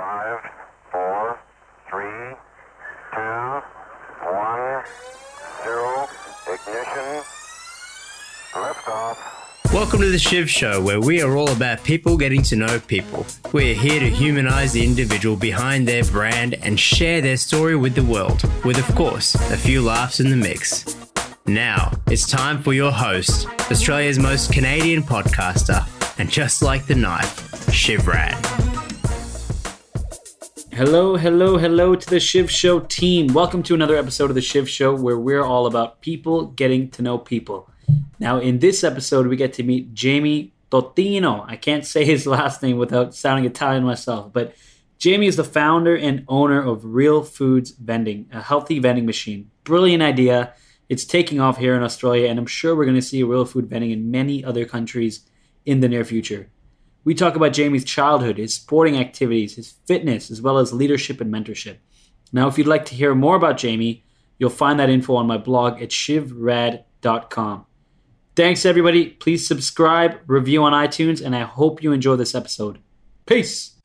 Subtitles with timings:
[0.00, 0.40] Five,
[0.90, 1.38] four,
[1.90, 2.34] three,
[3.12, 3.62] two,
[4.24, 4.82] one,
[5.62, 6.08] zero.
[6.46, 7.22] Ignition.
[8.54, 9.18] Liftoff.
[9.74, 13.26] Welcome to the Shiv Show, where we are all about people getting to know people.
[13.52, 18.02] We're here to humanize the individual behind their brand and share their story with the
[18.02, 20.96] world, with, of course, a few laughs in the mix.
[21.44, 25.86] Now, it's time for your host, Australia's most Canadian podcaster,
[26.18, 28.69] and just like the knife, Shiv Rad.
[30.80, 33.34] Hello, hello, hello to the Shiv Show team.
[33.34, 37.02] Welcome to another episode of the Shiv Show where we're all about people getting to
[37.02, 37.68] know people.
[38.18, 41.44] Now, in this episode, we get to meet Jamie Totino.
[41.46, 44.54] I can't say his last name without sounding Italian myself, but
[44.96, 49.50] Jamie is the founder and owner of Real Foods Vending, a healthy vending machine.
[49.64, 50.54] Brilliant idea.
[50.88, 53.66] It's taking off here in Australia, and I'm sure we're going to see real food
[53.66, 55.26] vending in many other countries
[55.66, 56.48] in the near future.
[57.02, 61.32] We talk about Jamie's childhood, his sporting activities, his fitness, as well as leadership and
[61.32, 61.78] mentorship.
[62.30, 64.04] Now, if you'd like to hear more about Jamie,
[64.38, 67.64] you'll find that info on my blog at shivrad.com.
[68.36, 69.06] Thanks, everybody.
[69.06, 72.80] Please subscribe, review on iTunes, and I hope you enjoy this episode.
[73.24, 73.76] Peace.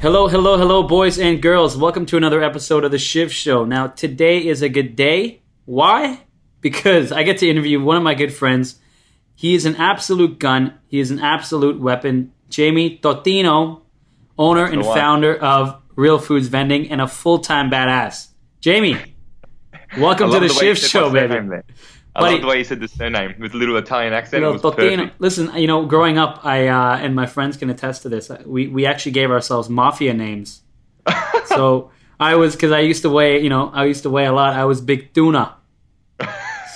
[0.00, 1.74] Hello, hello, hello, boys and girls.
[1.74, 3.64] Welcome to another episode of the Shiv Show.
[3.64, 5.40] Now, today is a good day.
[5.64, 6.20] Why?
[6.60, 8.79] Because I get to interview one of my good friends.
[9.40, 10.74] He is an absolute gun.
[10.86, 12.32] He is an absolute weapon.
[12.50, 13.80] Jamie Totino,
[14.36, 18.26] owner and The founder of Real Foods Vending and a full-time badass.
[18.60, 18.98] Jamie,
[19.96, 21.28] welcome to the Shiv said Show, baby.
[21.48, 21.64] there.
[22.14, 24.42] I Buddy- love the way you said the surname with a little Italian accent.
[24.42, 25.10] You know, it was Totino.
[25.20, 28.30] Listen, you know, growing up, I uh, and my friends can attest to this.
[28.44, 30.60] We we actually gave ourselves mafia names.
[31.46, 34.32] so I was because I used to weigh, you know, I used to weigh a
[34.32, 34.52] lot.
[34.52, 35.56] I was big tuna.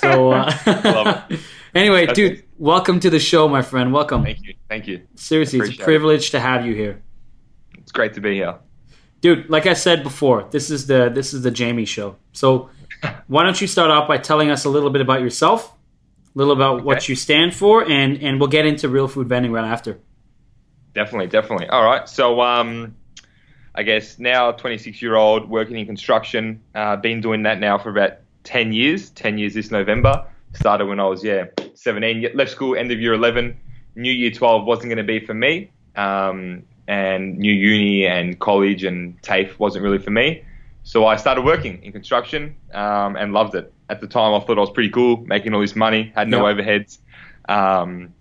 [0.01, 1.21] So uh.
[1.75, 3.93] anyway, dude, welcome to the show, my friend.
[3.93, 4.23] Welcome.
[4.23, 5.01] Thank you, thank you.
[5.15, 5.85] Seriously, it's a Appreciate it.
[5.85, 7.01] privilege to have you here,
[7.77, 8.55] It's great to be here.
[9.21, 9.49] dude.
[9.49, 12.15] Like I said before, this is the this is the Jamie show.
[12.33, 12.69] So
[13.27, 15.71] why don't you start off by telling us a little bit about yourself,
[16.35, 19.51] a little about what you stand for, and and we'll get into real food vending
[19.51, 19.99] right after.
[20.93, 21.67] Definitely, definitely.
[21.67, 22.07] All right.
[22.07, 22.95] So, um,
[23.77, 26.61] I guess now 26 year old working in construction.
[26.73, 28.13] Uh, been doing that now for about
[28.45, 29.09] 10 years.
[29.09, 30.25] 10 years this November.
[30.55, 32.31] Started when I was yeah 17.
[32.33, 33.57] Left school end of year 11.
[33.95, 35.71] New year 12 wasn't going to be for me.
[35.95, 40.43] Um, and new uni and college and TAFE wasn't really for me.
[40.83, 43.73] So I started working in construction um, and loved it.
[43.89, 46.47] At the time, I thought I was pretty cool, making all this money, had no
[46.47, 46.53] Yeah.
[46.53, 46.99] overheads.
[47.49, 48.13] Um,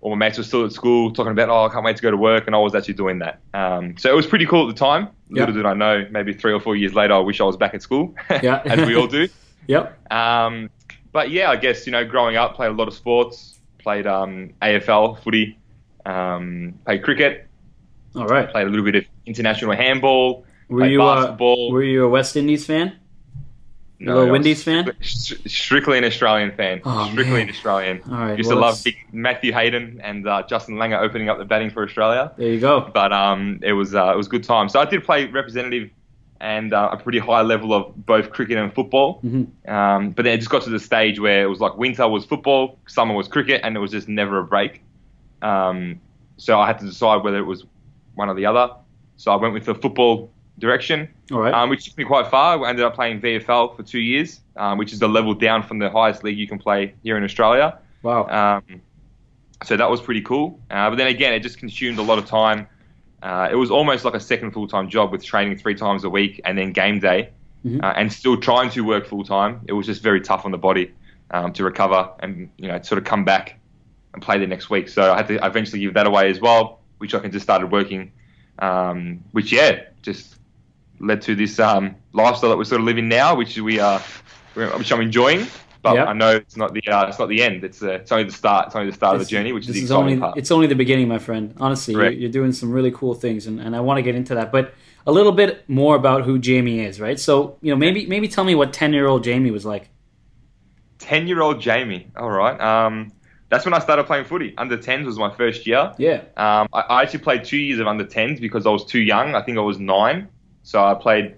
[0.00, 2.10] all my mates were still at school talking about, oh, I can't wait to go
[2.12, 3.40] to work, and I was actually doing that.
[3.54, 5.08] Um, so it was pretty cool at the time.
[5.30, 7.74] Little did I know, maybe three or four years later, I wish I was back
[7.74, 8.62] at school, Yeah.
[8.66, 9.28] as we all do.
[9.68, 10.12] Yep.
[10.12, 10.70] Um,
[11.16, 14.52] but yeah, I guess you know, growing up, played a lot of sports, played um,
[14.60, 15.58] AFL footy,
[16.04, 17.46] um, played cricket,
[18.14, 18.46] All right.
[18.50, 21.72] played a little bit of international handball, Were you basketball.
[21.72, 22.98] were you a West Indies fan?
[23.98, 24.92] No, a little I was Windies fan?
[25.00, 26.82] Strictly an Australian fan.
[26.84, 27.42] Oh, strictly man.
[27.44, 28.02] an Australian.
[28.10, 31.38] All right, Used well, to love big Matthew Hayden and uh, Justin Langer opening up
[31.38, 32.30] the batting for Australia.
[32.36, 32.90] There you go.
[32.92, 34.68] but um, it was uh, it was good time.
[34.68, 35.88] So I did play representative
[36.40, 39.20] and uh, a pretty high level of both cricket and football.
[39.24, 39.46] Mhm.
[39.68, 42.24] Um, but then it just got to the stage where it was like winter was
[42.24, 44.82] football, summer was cricket, and it was just never a break.
[45.42, 46.00] Um,
[46.36, 47.64] so I had to decide whether it was
[48.14, 48.72] one or the other.
[49.16, 51.52] So I went with the football direction, All right.
[51.54, 52.62] um, which took me quite far.
[52.64, 55.78] I ended up playing VFL for two years, um, which is the level down from
[55.78, 57.78] the highest league you can play here in Australia.
[58.02, 58.26] wow.
[58.28, 58.80] Um,
[59.64, 60.60] so that was pretty cool.
[60.70, 62.66] Uh, but then again, it just consumed a lot of time.
[63.22, 66.10] Uh, it was almost like a second full time job with training three times a
[66.10, 67.30] week and then game day,
[67.64, 67.82] Mhm.
[67.82, 69.60] uh, and still trying to work full time.
[69.66, 70.92] It was just very tough on the body
[71.30, 73.58] um, to recover and you know sort of come back
[74.12, 74.88] and play the next week.
[74.88, 77.70] So I had to eventually give that away as well, which I can just started
[77.72, 78.12] working.
[78.58, 80.36] Um, which yeah, just
[81.00, 84.00] led to this um, lifestyle that we're sort of living now, which we are,
[84.54, 85.46] which I'm enjoying.
[85.86, 86.08] But Yep.
[86.08, 87.62] I know it's not the uh, it's not the end.
[87.64, 88.66] It's uh, it's only the start.
[88.66, 90.36] It's only the start of the journey, which is this the is only part.
[90.36, 91.54] it's only the beginning, my friend.
[91.58, 94.34] Honestly, you're, you're doing some really cool things, and, and I want to get into
[94.34, 94.50] that.
[94.50, 94.74] But
[95.06, 97.18] a little bit more about who Jamie is, right?
[97.20, 99.88] So you know, maybe maybe tell me what ten year old Jamie was like.
[100.98, 102.08] Ten year old Jamie.
[102.16, 102.58] All right.
[102.60, 103.12] Um,
[103.48, 104.54] that's when I started playing footy.
[104.58, 105.92] Under 10s was my first year.
[105.98, 106.22] Yeah.
[106.36, 109.36] Um, I, I actually played two years of under 10s because I was too young.
[109.36, 110.28] I think I was nine.
[110.64, 111.36] So I played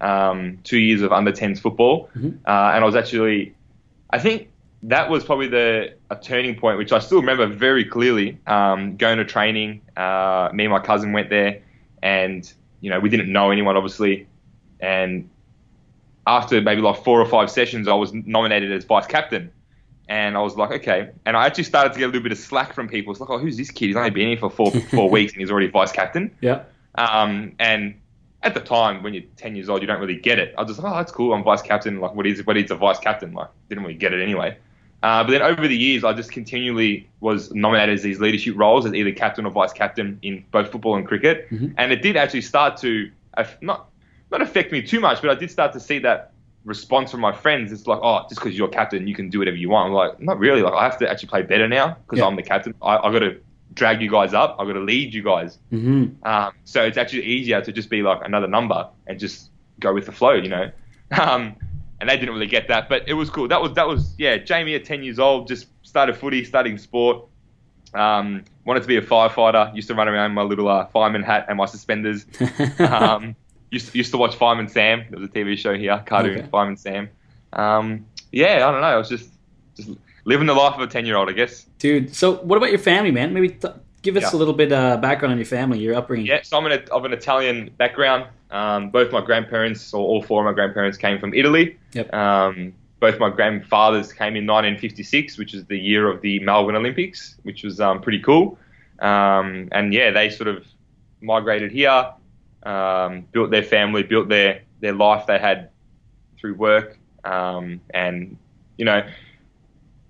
[0.00, 2.08] um, two years of under 10s football.
[2.16, 2.38] Mhm.
[2.46, 3.54] Uh, and I was actually,
[4.10, 4.48] I think
[4.82, 8.38] that was probably the a turning point, which I still remember very clearly.
[8.46, 11.62] Um, going to training, uh, me and my cousin went there,
[12.02, 14.26] and you know we didn't know anyone obviously,
[14.80, 15.28] and
[16.26, 19.50] after maybe like four or five sessions, I was nominated as vice captain.
[20.08, 21.10] And I was like, okay.
[21.24, 23.12] And I actually started to get a little bit of slack from people.
[23.12, 23.86] It's like, oh, who's this kid?
[23.86, 26.36] He's only been here for four four weeks and he's already vice captain.
[26.40, 26.64] Yeah.
[26.96, 27.99] Um, and
[28.42, 30.54] at the time, when you're 10 years old, you don't really get it.
[30.56, 31.32] I was just like, oh, that's cool.
[31.34, 32.00] I'm vice captain.
[32.00, 33.32] Like, what is what is a vice captain?
[33.32, 34.56] Like, didn't really get it anyway.
[35.02, 38.84] Uh, but then over the years, I just continually was nominated as these leadership roles
[38.84, 41.48] as either captain or vice captain in both football and cricket.
[41.50, 41.74] Mhm.
[41.78, 43.10] And it did actually start to
[43.62, 43.88] not
[44.30, 46.32] not affect me too much, but I did start to see that
[46.64, 47.72] response from my friends.
[47.72, 49.88] It's like, oh, just because you're captain, you can do whatever you want.
[49.88, 50.60] I'm like, not really.
[50.62, 52.26] Like, I have to actually play better now because Yeah.
[52.26, 52.74] I'm the captain.
[52.82, 53.36] I, I got to
[53.74, 54.56] drag you guys up.
[54.58, 55.58] I've got to lead you guys.
[55.70, 59.92] hmm Um, so it's actually easier to just be like another number and just go
[59.94, 60.70] with the flow, you know.
[61.12, 61.56] Um,
[62.00, 63.48] and they didn't really get that, but it was cool.
[63.48, 64.38] That was that was yeah.
[64.38, 67.26] Jamie at ten years old just started footy, studying sport.
[67.92, 69.74] Um, wanted to be a firefighter.
[69.74, 72.26] Used to run around in my little uh, fireman hat and my suspenders.
[72.78, 73.34] um,
[73.70, 75.04] used used to watch Fireman Sam.
[75.10, 76.48] There was a TV show here, cartoon Okay.
[76.48, 77.10] Fireman Sam.
[77.52, 78.86] Um, yeah, I don't know.
[78.86, 79.28] I was just
[79.76, 79.90] just
[80.24, 81.66] living the life of a ten year old, I guess.
[81.78, 83.32] Dude, so what about your family, man?
[83.34, 84.36] Maybe th- give us Yeah.
[84.36, 86.26] a little bit uh, background on your family, your upbringing.
[86.26, 88.26] Yeah, so I'm an, of an Italian background.
[88.50, 91.76] Um, both my grandparents, or all four of my grandparents, came from Italy.
[91.92, 92.12] Yep.
[92.12, 97.36] Um, both my grandfathers came in 1956, which is the year of the Melbourne Olympics,
[97.44, 98.58] which was um, pretty cool.
[98.98, 100.66] Um, and yeah, they sort of
[101.22, 102.12] migrated here,
[102.64, 105.70] um, built their family, built their, their life they had
[106.38, 106.98] through work.
[107.24, 108.36] Um, and,
[108.76, 109.06] you know,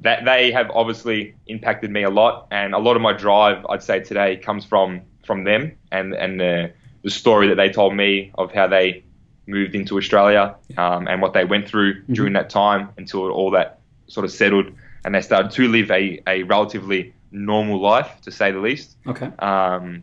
[0.01, 2.47] that they have obviously impacted me a lot.
[2.51, 6.41] And a lot of my drive, I'd say today, comes from, from them and, and
[6.41, 9.05] the, the story that they told me of how they
[9.47, 13.81] moved into Australia um, and what they went through during that time until all that
[14.07, 14.73] sort of settled
[15.05, 18.97] and they started to live a, a relatively normal life, to say the least.
[19.07, 19.31] Okay.
[19.39, 20.03] Um,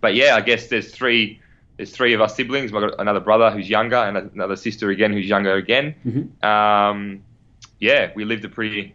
[0.00, 1.40] but yeah, I guess there's three
[1.76, 2.72] there's three of us siblings.
[2.72, 5.94] I've got another brother who's younger and another sister again who's younger again.
[6.06, 6.44] Mhm.
[6.44, 7.22] Um,
[7.78, 8.94] yeah, we lived a pretty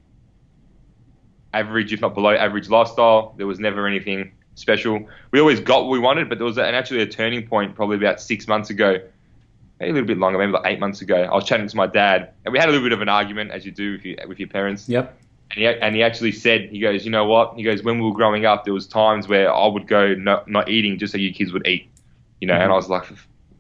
[1.53, 3.33] average, if not below average lifestyle.
[3.37, 5.07] There was never anything special.
[5.31, 7.97] We always got what we wanted, but there was an, actually a turning point probably
[7.97, 8.97] about six months ago,
[9.79, 11.23] maybe a little bit longer, maybe like eight months ago.
[11.23, 13.51] I was chatting to my dad, and we had a little bit of an argument,
[13.51, 14.87] as you do with your, with your parents.
[14.87, 15.17] Yep.
[15.51, 17.55] And he, and he actually said, he goes, you know what?
[17.55, 20.47] He goes, when we were growing up, there was times where I would go not,
[20.47, 21.89] not eating just so you kids would eat,
[22.39, 22.53] you know.
[22.53, 23.09] And I was like,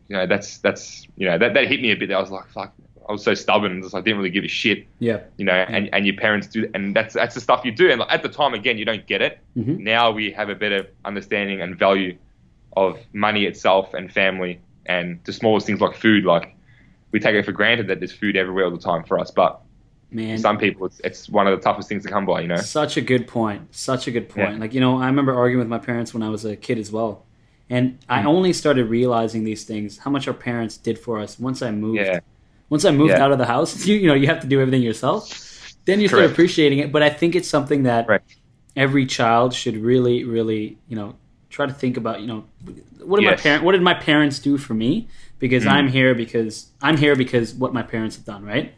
[0.07, 2.11] you know, that's that's you know that, that hit me a bit.
[2.11, 2.73] I was like, fuck,
[3.09, 5.21] I was so stubborn, just I didn't really give a shit, Yeah.
[5.37, 5.53] you know.
[5.53, 7.89] And, and your parents do, and that's that's the stuff you do.
[7.89, 9.39] And like, at the time, again, you don't get it.
[9.57, 9.79] Mhm.
[9.79, 12.17] Now we have a better understanding and value
[12.77, 16.25] of money itself and family and the smallest things like food.
[16.25, 16.55] Like
[17.11, 19.61] we take it for granted that there's food everywhere all the time for us, but
[20.11, 20.37] Man.
[20.37, 22.57] some people it's, it's one of the toughest things to come by, you know.
[22.57, 23.75] Such a good point.
[23.75, 24.53] Such a good point.
[24.53, 24.59] Yeah.
[24.59, 26.91] Like, you know, I remember arguing with my parents when I was a kid as
[26.91, 27.25] well.
[27.69, 27.97] And.
[28.09, 31.71] I only started realizing these things, how much our parents did for us once I
[31.71, 31.99] moved.
[31.99, 32.19] Yeah.
[32.71, 33.21] Once I moved Yeah.
[33.23, 35.29] out of the house, you, you know, you have to do everything yourself.
[35.85, 36.91] Then you start appreciating it.
[36.91, 38.33] But I think it's something that Correct.
[38.77, 41.15] every child should really, really, you know,
[41.49, 42.45] try to think about, you know,
[43.03, 45.09] what did my parent what did my parents do for me?
[45.37, 45.71] Because Mm.
[45.71, 48.73] I'm here because I'm here because what my parents have done, right?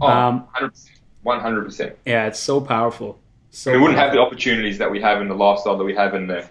[0.00, 0.88] Oh, Um, 100%.
[1.22, 1.92] 100%.
[2.06, 3.18] Yeah, it's so powerful.
[3.50, 6.14] So we wouldn't have the opportunities that we have and the lifestyle that we have
[6.14, 6.48] and the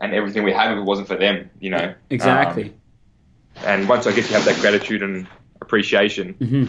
[0.00, 1.94] and everything we have if it wasn't for them, you know.
[2.10, 2.64] exactly.
[2.64, 5.28] Um, and once I guess you have that gratitude and
[5.64, 6.68] appreciation, Mhm.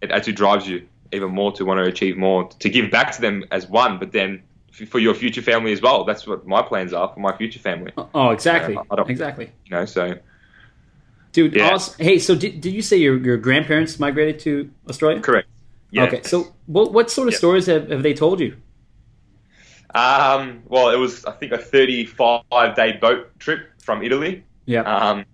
[0.00, 3.20] it actually drives you even more to want to achieve more, to give back to
[3.20, 4.42] them as one, but then
[4.90, 6.04] for your future family as well.
[6.04, 8.76] That's what my plans are for my future family, Oh, exactly.
[8.76, 9.50] Uh, I don't- exactly.
[9.66, 9.84] you know.
[9.86, 10.14] So
[11.32, 11.70] Dude, Yeah.
[11.74, 12.04] awesome.
[12.04, 15.20] hey, so did, did you say your, your grandparents migrated to Australia?
[15.20, 15.48] correct.
[15.90, 16.04] Yeah.
[16.04, 17.38] Okay, so what, what sort of Yeah.
[17.38, 18.56] stories have, have they told you?
[19.94, 24.44] Um, well, it was I think a 35 day boat trip from Italy.
[24.66, 24.82] Yeah.
[24.82, 25.24] Um,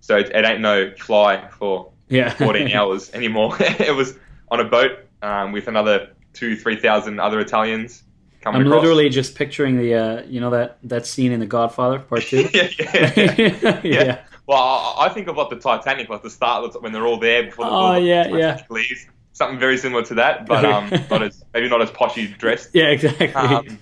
[0.00, 2.30] so it, it ain't no fly for yeah.
[2.34, 3.56] 14 hours anymore.
[3.60, 4.16] it was
[4.50, 8.02] on a boat um, with another two, three thousand other Italians
[8.42, 8.82] coming I'm across.
[8.82, 12.48] literally just picturing the, uh, you know, that, that scene in The Godfather, part two.
[12.54, 13.80] yeah, yeah.
[13.84, 14.18] yeah.
[14.46, 17.66] Well, I, think of like the Titanic, like the start when they're all there before
[17.66, 19.06] the, Oh, the yeah, Titanic leaves.
[19.32, 22.70] Something very similar to that, but um, not as maybe not as poshy dressed.
[22.74, 23.32] Yeah, exactly.
[23.32, 23.78] Um,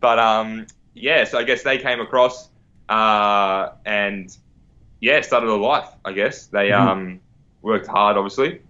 [0.00, 2.48] but um, yeah, so I guess they came across
[2.88, 4.36] uh, and
[5.00, 5.88] yeah, started a life.
[6.04, 6.80] I guess they Mhm.
[6.80, 7.20] um,
[7.64, 8.60] worked hard, obviously,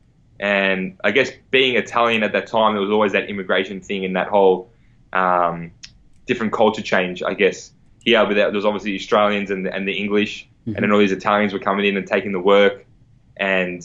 [0.41, 4.17] and I guess being Italian at that time, there was always that immigration thing and
[4.17, 4.71] that whole
[5.13, 5.71] um,
[6.27, 7.23] different culture change.
[7.23, 10.75] I guess here, but there was obviously Australians and the, and the English, Mhm.
[10.75, 12.87] and then all these Italians were coming in and taking the work,
[13.37, 13.81] and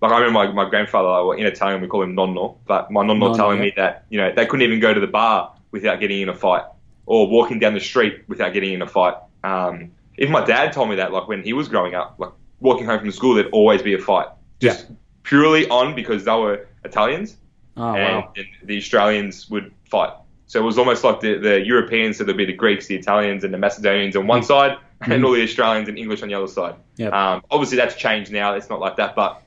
[0.00, 3.02] like I remember my, my grandfather, well, in Italian we call him nonno, but my
[3.04, 3.64] nonno Nonno, telling yeah.
[3.64, 6.34] me that you know they couldn't even go to the bar without getting in a
[6.34, 6.64] fight,
[7.06, 9.14] or walking down the street without getting in a fight.
[9.44, 12.86] Um, even my dad told me that, like when he was growing up, like walking
[12.86, 14.28] home from school, there'd always be a fight,
[14.62, 14.86] just
[15.22, 17.36] purely on because they were Italians,
[17.76, 18.32] oh, and, wow.
[18.36, 20.12] and the Australians would fight.
[20.46, 23.42] So it was almost like the, the Europeans, so there'd be the Greeks, the Italians,
[23.44, 26.46] and the Macedonians on one side, and all the Australians and English on the other
[26.46, 26.74] side.
[26.96, 27.12] Yep.
[27.12, 28.54] Um, obviously, that's changed now.
[28.54, 29.42] It's not like that, but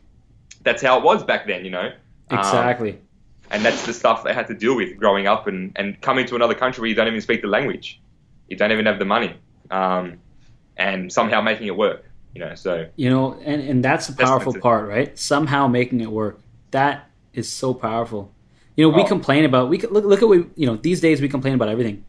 [0.63, 1.91] that's how it was back then, you know.
[2.31, 2.99] Um, Exactly.
[3.51, 6.35] and that's the stuff they had to deal with growing up and, and coming to
[6.35, 8.01] another country where you don't even speak the language,
[8.49, 9.35] you don't even have the money,
[9.69, 10.17] um,
[10.75, 12.03] and somehow making it work.
[12.35, 15.17] You know, so You know, and, and that's the powerful that's part, right?
[15.17, 16.41] Somehow making it work.
[16.71, 18.31] That is so powerful.
[18.75, 19.05] You know, we Oh.
[19.07, 22.03] complain about we look look at we you know these days we complain about everything,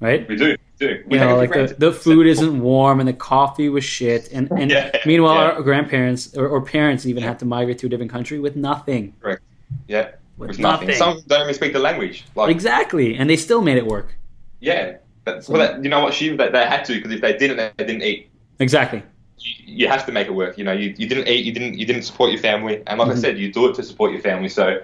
[0.00, 0.28] right?
[0.28, 1.04] we do, we do.
[1.06, 4.50] We You know, like the, the food isn't warm and the coffee was shit, and
[4.50, 5.52] and Yeah, meanwhile yeah.
[5.52, 7.28] our grandparents or, or parents even Yeah.
[7.28, 9.38] have to migrate to a different country with nothing, Right.
[9.86, 10.92] yeah, with with nothing.
[10.96, 12.24] Some don't even speak the language.
[12.34, 14.16] Like, Exactly, and they still made it work.
[14.58, 17.36] yeah, that's, well, that, you know what, she they, they had to because if they
[17.36, 18.28] didn't, they didn't eat.
[18.58, 19.04] Exactly.
[19.42, 20.56] You, you have to make it work.
[20.58, 23.08] You know, you, you didn't eat, you didn't you didn't support your family, and like
[23.08, 23.12] Mhm.
[23.12, 24.48] I said, you do it to support your family.
[24.48, 24.80] So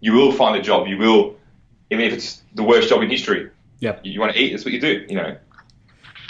[0.00, 0.86] you will find a job.
[0.88, 1.36] You will,
[1.90, 3.50] even if it's the worst job in history.
[3.80, 4.00] Yep.
[4.04, 5.04] You, want to eat, that's what you do.
[5.08, 5.36] You know.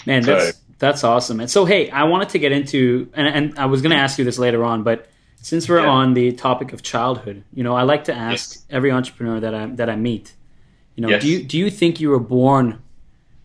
[0.06, 1.40] Man, So- that's that's awesome.
[1.40, 4.18] And so, hey, I wanted to get into, and, and I was going to ask
[4.18, 5.88] you this later on, but since we're Yeah.
[5.88, 8.66] on the topic of childhood, you know, I like to ask Yes.
[8.70, 10.32] every entrepreneur that I that I meet,
[10.96, 11.22] you know, Yes.
[11.22, 12.80] do you do you think you were born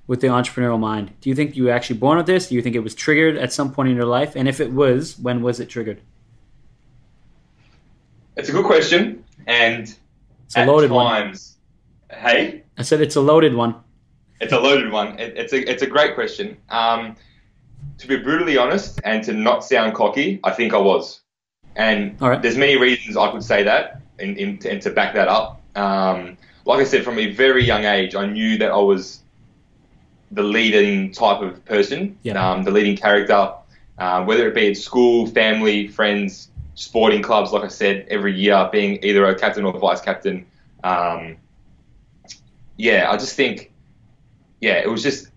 [0.09, 1.11] with the entrepreneurial mind?
[1.21, 2.49] Do you think you were actually born with this?
[2.49, 4.35] Do you think it was triggered at some point in your life?
[4.35, 6.01] And if it was, when was it triggered?
[8.35, 9.95] It's a good question, and
[10.45, 11.35] It's a loaded one.
[12.11, 13.75] hey, I said it's a loaded one.
[14.41, 15.19] it's a loaded one.
[15.19, 16.57] It, it's a it's a great question.
[16.69, 17.15] Um,
[17.99, 21.21] to be brutally honest, and to not sound cocky, I think I was,
[21.75, 22.41] and All right.
[22.41, 25.61] there's many reasons I could say that, and, and, and to back that up.
[25.75, 29.19] Um, like I said, from a very young age, I knew that I was
[30.31, 33.53] the leading type of person, um, the leading character,
[33.97, 37.51] uh, whether it be at school, family, friends, sporting clubs.
[37.51, 40.45] Like I said, every year being either a captain or vice captain.
[40.83, 41.37] Um,
[42.77, 43.73] yeah, I just think,
[44.61, 45.27] yeah, it was just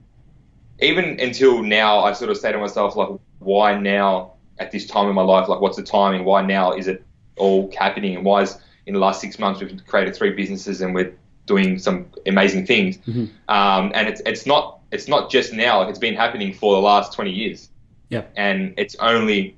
[0.81, 2.01] even until now.
[2.01, 3.09] I sort of say to myself, like,
[3.39, 5.49] why now at this time in my life?
[5.49, 6.25] Like, what's the timing?
[6.25, 7.05] Why now is it
[7.37, 8.15] all happening?
[8.17, 11.15] And why is in the last six months we've created three businesses and we're
[11.47, 12.99] doing some amazing things?
[12.99, 13.31] Mhm.
[13.49, 15.81] Um, and it's it's not it's not just now.
[15.81, 17.71] Like, it's been happening for the last twenty years.
[18.11, 18.25] Yeah.
[18.37, 19.57] And it's only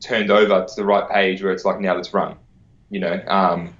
[0.00, 2.36] turned over to the right page where it's like now let's run.
[2.90, 3.20] You know.
[3.26, 3.74] Um,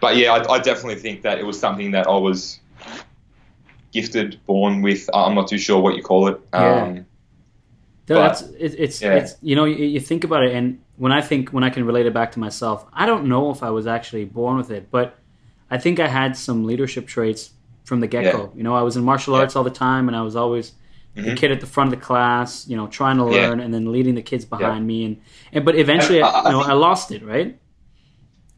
[0.00, 2.60] but yeah, I, I definitely think that it was something that I was
[3.92, 5.08] gifted, born with.
[5.12, 6.40] I'm not too sure what you call it.
[6.54, 6.82] Yeah.
[6.82, 7.06] Um,
[8.08, 9.14] No, But- that's it, it's Yeah.
[9.14, 11.84] it's you know you, you think about it and when I think when I can
[11.84, 14.90] relate it back to myself I don't know if I was actually born with it
[14.90, 15.16] but
[15.70, 17.50] I think I had some leadership traits
[17.88, 19.40] from the get go you know I was in martial Yeah.
[19.40, 20.72] arts all the time and I was always
[21.14, 21.36] the Mhm.
[21.36, 23.48] kid at the front of the class you know trying to Yeah.
[23.48, 25.16] learn and then leading the kids behind me and,
[25.52, 27.56] and but eventually I- I, I- you know I I lost it right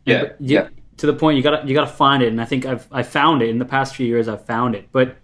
[0.05, 0.69] Yeah, but you- yeah.
[0.99, 2.87] to the point you got to you got to find it and I think I've
[2.91, 5.17] I found it in the past few years I've found it but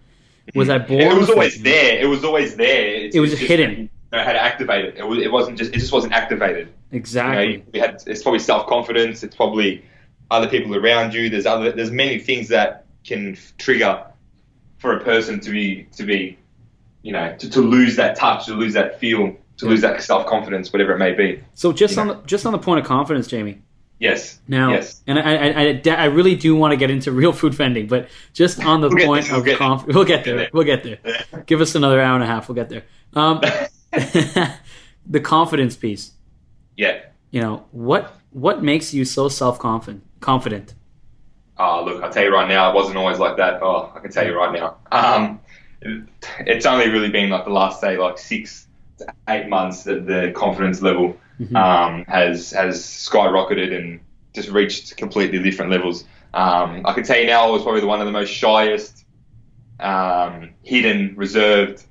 [0.55, 1.17] was I born Mm-hmm.
[1.17, 1.99] it was always there.
[1.99, 2.85] It was always there.
[3.03, 3.71] It's, It was it's hidden.
[4.13, 4.95] You know how to activate it.
[4.97, 5.71] It, was, it wasn't just.
[5.75, 6.69] It just wasn't activated.
[6.91, 8.01] You exactly know, you, we had.
[8.07, 9.21] It's probably self confidence.
[9.25, 9.83] It's probably
[10.31, 11.29] other people around you.
[11.29, 11.73] There's other.
[11.73, 14.03] There's many things that can trigger
[14.77, 16.37] for a person to be to be,
[17.01, 19.69] you know, to, to lose that touch, to lose that feel, to Yeah.
[19.71, 21.41] lose that self confidence, whatever it may be.
[21.55, 22.13] So just You on know.
[22.21, 23.61] the just on the point of confidence, Jamie.
[23.99, 24.39] Yes.
[24.47, 25.01] Now, Yes.
[25.07, 28.07] and I, I, I, I really do want to get into real food vending, but
[28.33, 29.95] just on the We'll point we'll of get there.
[29.95, 30.37] we'll get there.
[30.37, 30.49] there.
[30.53, 30.99] We'll get there.
[31.47, 32.47] Give us another hour and a half.
[32.47, 32.83] We'll get there.
[33.15, 33.41] Um,
[35.07, 36.11] the confidence piece.
[36.75, 36.99] yeah.
[37.31, 38.13] You know what?
[38.31, 40.03] What makes you so self confident?
[40.21, 40.75] Confident.
[41.59, 43.61] Oh, look, I'll tell you right now, it wasn't always like that.
[43.63, 44.77] Oh, I can tell you right now.
[44.91, 45.39] Um,
[46.39, 48.67] it's only really been like the last, say, like six
[48.99, 51.55] to eight months that the confidence level Mhm.
[51.55, 53.99] um, has has skyrocketed and
[54.33, 56.03] just reached completely different levels.
[56.33, 59.05] Um, I can tell you now, I was probably the one of the most shyest,
[59.79, 61.83] um, hidden, reserved,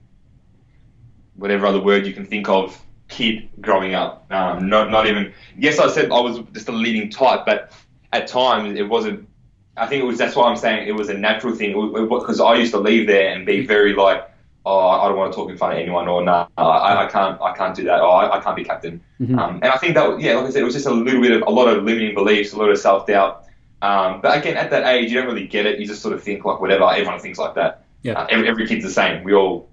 [1.36, 4.26] whatever other word you can think of, kid growing up.
[4.30, 5.32] Um, not not even.
[5.56, 7.72] Yes, I said I was just a leading type, but
[8.12, 9.28] at times it wasn't.
[9.76, 10.18] I think it was.
[10.18, 11.72] That's why I'm saying it was a natural thing
[12.08, 14.30] because I used to leave there and be very like,
[14.64, 17.40] oh, I don't want to talk in front of anyone, or no, I, I can't,
[17.40, 19.00] I can't do that, or I, I can't be captain.
[19.20, 19.38] Mhm.
[19.38, 21.30] Um, and I think that, yeah, like I said, it was just a little bit
[21.30, 23.44] of a lot of limiting beliefs, a lot of self doubt.
[23.82, 25.78] Um, but again, at that age, you don't really get it.
[25.78, 26.84] You just sort of think like whatever.
[26.90, 27.84] Everyone thinks like that.
[28.02, 28.14] Yeah.
[28.14, 29.22] Uh, every, every kid's the same.
[29.22, 29.68] We all.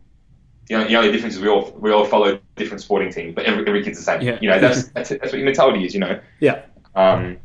[0.68, 3.46] The only, the only difference is we all we all follow different sporting teams, but
[3.46, 4.22] every, every kid's the same.
[4.22, 4.38] Yeah.
[4.42, 5.94] You know, that's, that's that's what your mentality is.
[5.94, 6.20] You know.
[6.40, 6.62] Yeah.
[6.96, 7.38] Um,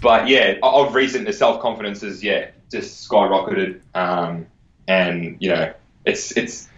[0.00, 3.80] but yeah, of recent, the self confidence has yeah just skyrocketed.
[3.94, 4.46] Um,
[4.88, 5.72] and you know,
[6.04, 6.68] it's it's.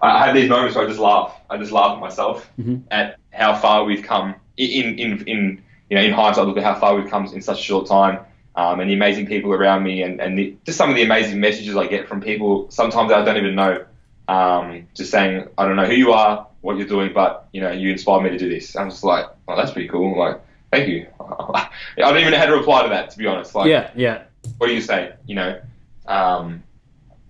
[0.00, 1.34] I have these moments where I just laugh.
[1.50, 2.82] I just laugh at myself Mhm.
[2.90, 6.46] at how far we've come in in in you know in hindsight.
[6.46, 8.20] Look at how far we've come in such a short time.
[8.54, 11.38] Um, and the amazing people around me, and, and the, just some of the amazing
[11.38, 12.68] messages I get from people.
[12.70, 13.84] Sometimes I don't even know
[14.28, 17.70] um, just saying, I don't know who you are, what you're doing, but you know,
[17.70, 18.76] you inspired me to do this.
[18.76, 20.18] I'm just like, oh, that's pretty cool.
[20.18, 21.06] Like, thank you.
[21.20, 23.54] I don't even know how to reply to that, to be honest.
[23.54, 24.22] Like, yeah, yeah.
[24.58, 25.12] what do you say?
[25.26, 25.60] You know,
[26.06, 26.62] um,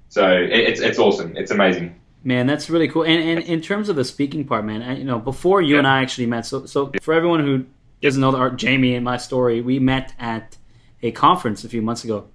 [0.09, 1.37] so it, it's it's awesome.
[1.37, 1.95] It's amazing.
[2.25, 3.04] Man, that's really cool.
[3.04, 5.78] And, and in terms of the speaking part, man, I- you know, before you Yeah.
[5.78, 7.64] and I actually met, so so for everyone who
[8.02, 10.57] doesn't know the art, Jamie and my story, we met at
[11.02, 12.26] a conference a few months ago.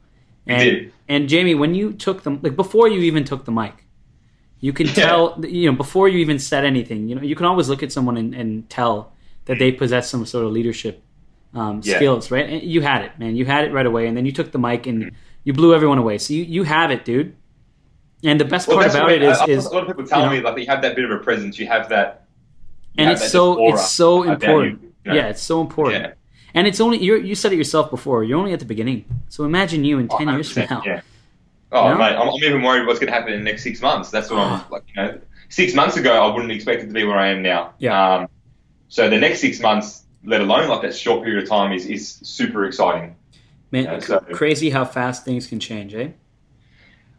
[0.45, 0.93] And did.
[1.07, 3.85] and Jamie, when you took the like before you even took the mic,
[4.59, 4.93] you can Yeah.
[4.93, 7.91] tell you know before you even said anything, you know, you can always look at
[7.93, 9.12] someone and, and tell
[9.45, 11.01] that they possess some sort of leadership
[11.53, 11.95] um, Yeah.
[11.97, 12.49] skills, right?
[12.49, 13.35] And you had it, man.
[13.35, 15.11] You had it right away, and then you took the mic and
[15.43, 16.17] you blew everyone away.
[16.17, 17.35] So you, you have it, dude.
[18.23, 20.19] And the best Well, part about it I- I- is a lot of people tell
[20.21, 22.25] you know- me like you have that bit of a presence, you have that,
[22.93, 24.81] you and have it's that so it's so important.
[24.81, 25.15] you, you know?
[25.17, 26.03] Yeah, it's so important.
[26.03, 26.13] Yeah.
[26.55, 28.23] And it's only you you said it yourself before.
[28.23, 29.05] You're only at the beginning.
[29.29, 30.81] So imagine you in ten years from now.
[30.85, 31.01] Yeah.
[31.71, 31.97] Oh You know?
[31.97, 34.09] mate, I'm, I'm even worried what's going to happen in the next six months.
[34.11, 34.83] That's what I'm like.
[34.95, 35.19] You know,
[35.49, 37.73] six months ago I wouldn't expect it to be where I am now.
[37.79, 37.99] Yeah.
[38.15, 38.27] Um,
[38.89, 42.07] so the next six months, let alone like that short period of time, is is
[42.23, 43.15] super exciting.
[43.71, 46.09] Man, Yeah, c- so- crazy how fast things can change, eh?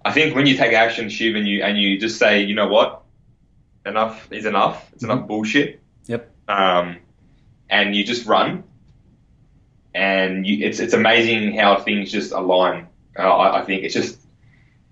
[0.04, 2.68] I think when you take action, Shiv, and you and you just say, you know
[2.68, 3.02] what,
[3.86, 4.90] enough is enough.
[4.92, 5.80] It's enough bullshit.
[6.06, 6.30] Yep.
[6.48, 6.98] Um,
[7.70, 8.64] and you just run,
[9.94, 12.88] and you, it's it's amazing how things just align.
[13.18, 14.18] Uh, I, I think it's just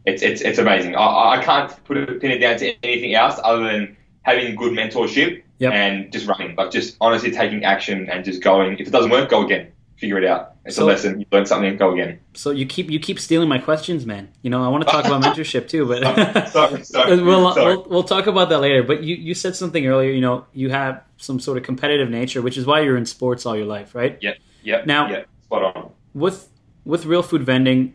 [0.07, 0.97] it's it's it's amazing.
[0.97, 4.73] I, I can't put it pin it down to anything else other than having good
[4.73, 5.73] mentorship Yep.
[5.73, 8.79] and just running, like just honestly taking action and just going.
[8.79, 9.69] If it doesn't work, go again.
[9.97, 10.57] Figure it out.
[10.65, 11.21] It's So- a lesson.
[11.21, 12.19] You learn something, go again.
[12.35, 14.29] So you keep you keep stealing my questions, man.
[14.43, 16.03] You know, I want to talk about mentorship too, but
[16.51, 17.77] Sorry, sorry, we'll, sorry.
[17.77, 18.83] we'll we'll talk about that later.
[18.83, 20.11] But you you said something earlier.
[20.11, 23.47] You know, you have some sort of competitive nature, which is why you're in sports
[23.47, 24.19] all your life, right?
[24.21, 24.87] Yep.
[24.87, 25.29] Now- yep.
[25.45, 25.91] Spot on.
[26.15, 26.49] With
[26.85, 27.95] with real food vending,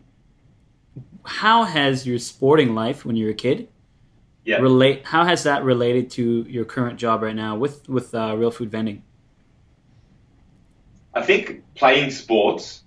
[1.24, 3.68] how has your sporting life when you were a kid
[4.48, 4.56] Yeah.
[4.60, 5.02] relate?
[5.04, 8.70] How has that related to your current job right now with with uh, real food
[8.70, 9.02] vending?
[11.14, 12.82] I think playing sports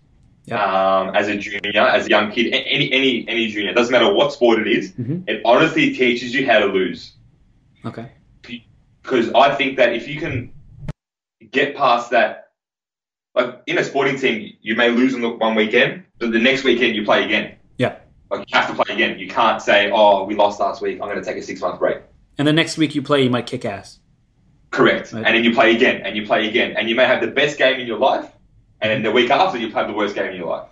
[0.45, 0.57] Yeah.
[0.57, 4.33] um, as a junior, as a young kid, any any any junior, doesn't matter what
[4.33, 5.29] sport it is, Mhm.
[5.29, 7.13] it honestly teaches you how to lose.
[7.85, 8.07] Okay.
[9.03, 10.51] Because I think that if you can
[11.51, 12.49] get past that,
[13.35, 16.63] like in a sporting team, you may lose on the one weekend, but the next
[16.63, 17.53] weekend you play again.
[18.31, 19.19] Like you have to play again.
[19.19, 20.99] You can't say, "Oh, we lost last week.
[21.01, 21.97] I'm going to take a six month break."
[22.37, 23.99] And the next week you play, you might kick ass.
[24.71, 25.11] Correct.
[25.11, 25.25] Right.
[25.25, 27.57] And then you play again, and you play again, and you may have the best
[27.57, 28.25] game in your life,
[28.79, 30.69] and then the week after you have the worst game in your life.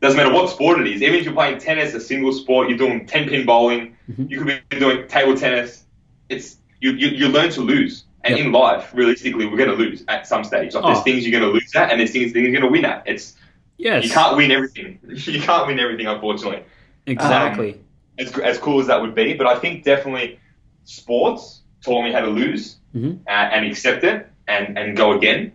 [0.00, 1.02] Doesn't matter what sport it is.
[1.02, 4.30] Even if you're playing tennis, a single sport, you're doing ten pin bowling, Mhm.
[4.30, 5.84] you could be doing table tennis.
[6.30, 8.46] It's you you, you learn to lose, and Yep.
[8.46, 10.72] in life, realistically, we're going to lose at some stage.
[10.74, 10.92] Like Oh.
[10.94, 12.86] there's things you're going to lose at, and there's things, things you're going to win
[12.86, 13.02] at.
[13.06, 13.34] It's
[13.76, 14.04] Yes.
[14.04, 14.98] you can't win everything.
[15.06, 16.62] you can't win everything, unfortunately
[17.08, 17.80] exactly.
[18.18, 19.34] as, as cool as that would be.
[19.34, 20.38] But I think definitely
[20.84, 23.20] sports taught me how to lose Mhm.
[23.26, 25.52] uh, and accept it and, and go again.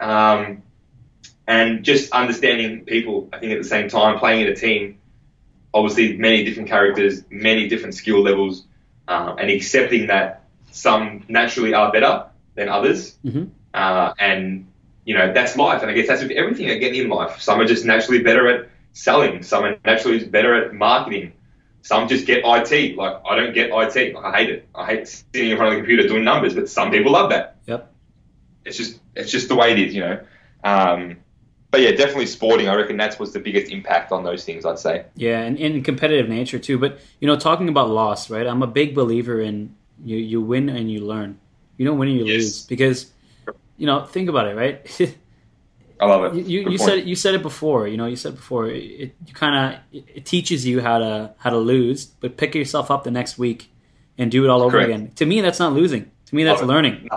[0.00, 0.62] Um,
[1.46, 4.98] and just understanding people, I think at the same time, playing in a team,
[5.72, 8.64] obviously many different characters, many different skill levels,
[9.08, 13.16] uh, and accepting that some naturally are better than others.
[13.24, 13.50] Mhm.
[13.74, 14.66] Uh, and,
[15.04, 15.82] you know, that's life.
[15.82, 17.40] And I guess that's with everything again in life.
[17.40, 21.32] Some are just naturally better at selling, some are naturally better at marketing.
[21.82, 22.96] Some just get IT.
[22.96, 24.14] Like I don't get IT.
[24.14, 24.68] Like, I hate it.
[24.74, 26.54] I hate sitting in front of the computer doing numbers.
[26.54, 27.56] But some people love that.
[27.66, 27.92] Yep.
[28.64, 30.20] It's just it's just the way it is, you know.
[30.64, 31.18] Um,
[31.70, 32.68] but yeah, definitely sporting.
[32.68, 34.64] I reckon that's what's the biggest impact on those things.
[34.64, 35.04] I'd say.
[35.14, 36.78] Yeah, and, and competitive nature too.
[36.78, 38.46] But you know, talking about loss, right?
[38.46, 40.16] I'm a big believer in you.
[40.16, 41.38] You win and you learn.
[41.76, 42.34] You don't win and you Yes.
[42.34, 43.12] lose because
[43.76, 44.04] you know.
[44.06, 45.16] Think about it, right?
[46.00, 46.44] I love it.
[46.46, 47.88] you you, you said it, you said it before.
[47.88, 48.66] You know, you said before.
[48.68, 52.54] It, you kind of it, it teaches you how to how to lose, but pick
[52.54, 53.70] yourself up the next week
[54.18, 54.88] and do it all over Correct.
[54.90, 55.10] again.
[55.16, 56.10] To me, that's not losing.
[56.26, 57.08] To me, that's Oh, learning.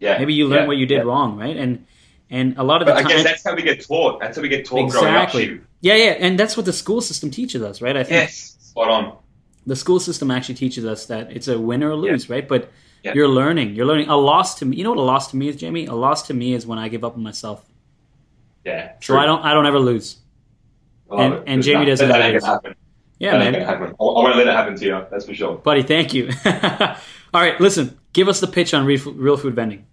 [0.00, 0.18] Yeah.
[0.18, 1.02] Maybe you learn yeah, what you did yeah.
[1.02, 1.56] wrong, right?
[1.56, 1.86] And
[2.30, 4.20] and a lot of the But I time, guess that's how we get taught.
[4.20, 5.24] That's how we get taught growing up.
[5.24, 5.60] exactly.
[5.80, 7.96] Yeah, yeah, and that's what the school system teaches us, right?
[7.96, 8.56] I think Yes.
[8.60, 9.16] Spot on.
[9.66, 12.46] the school system actually teaches us that it's a win or a lose, right?
[12.48, 12.70] But
[13.02, 13.12] Yeah.
[13.14, 13.74] you're learning.
[13.76, 14.08] You're learning.
[14.08, 14.76] A loss to me.
[14.78, 15.84] You know what a loss to me is, Jamie?
[15.86, 17.64] A loss to me is when I give up on myself.
[18.64, 18.92] Yeah.
[19.00, 19.42] So I don't.
[19.44, 20.16] I don't ever lose.
[21.10, 22.74] I and- and Jamie doesn't That ain't happen.
[23.18, 23.46] Yeah, that man.
[23.54, 23.94] ain't gonna happen.
[24.00, 25.04] I I won't let it happen to you.
[25.10, 25.56] That's for sure.
[25.56, 26.30] Buddy, thank you.
[26.44, 27.98] All right, listen.
[28.12, 29.86] Give us the pitch on real food, real food vending.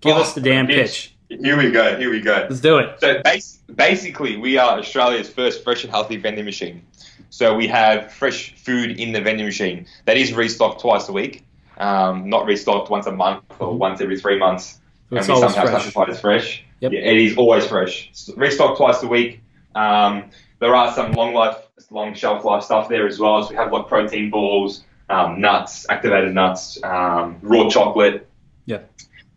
[0.00, 1.14] Give Oh, us the damn pitch.
[1.28, 1.40] pitch.
[1.42, 1.96] Here we go.
[1.98, 2.46] Here we go.
[2.48, 2.98] Let's do it.
[3.00, 6.82] So bas- basically, we are Australia's first fresh and healthy vending machine.
[7.30, 11.44] So we have fresh food in the vending machine that is restocked twice a week,
[11.78, 14.78] um, not restocked once a month or once every three months.
[15.10, 15.68] So and we somehow fresh.
[15.70, 16.64] classify it as fresh.
[16.80, 16.92] Yep.
[16.92, 18.10] Yeah, it is always fresh.
[18.36, 19.40] Restock twice a week.
[19.74, 21.56] Um, there are some long life,
[21.90, 23.42] long shelf life stuff there as well.
[23.42, 28.28] So we have like protein balls, um, nuts, activated nuts, um, raw chocolate,
[28.66, 28.80] Yeah.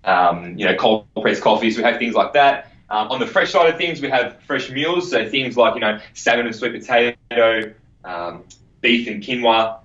[0.03, 1.77] um, you know, cold pressed coffees.
[1.77, 2.71] We have things like that.
[2.89, 5.79] Um, on the fresh side of things, we have fresh meals, so things like you
[5.81, 7.73] know salmon and sweet potato,
[8.03, 8.43] um,
[8.81, 9.77] beef and quinoa.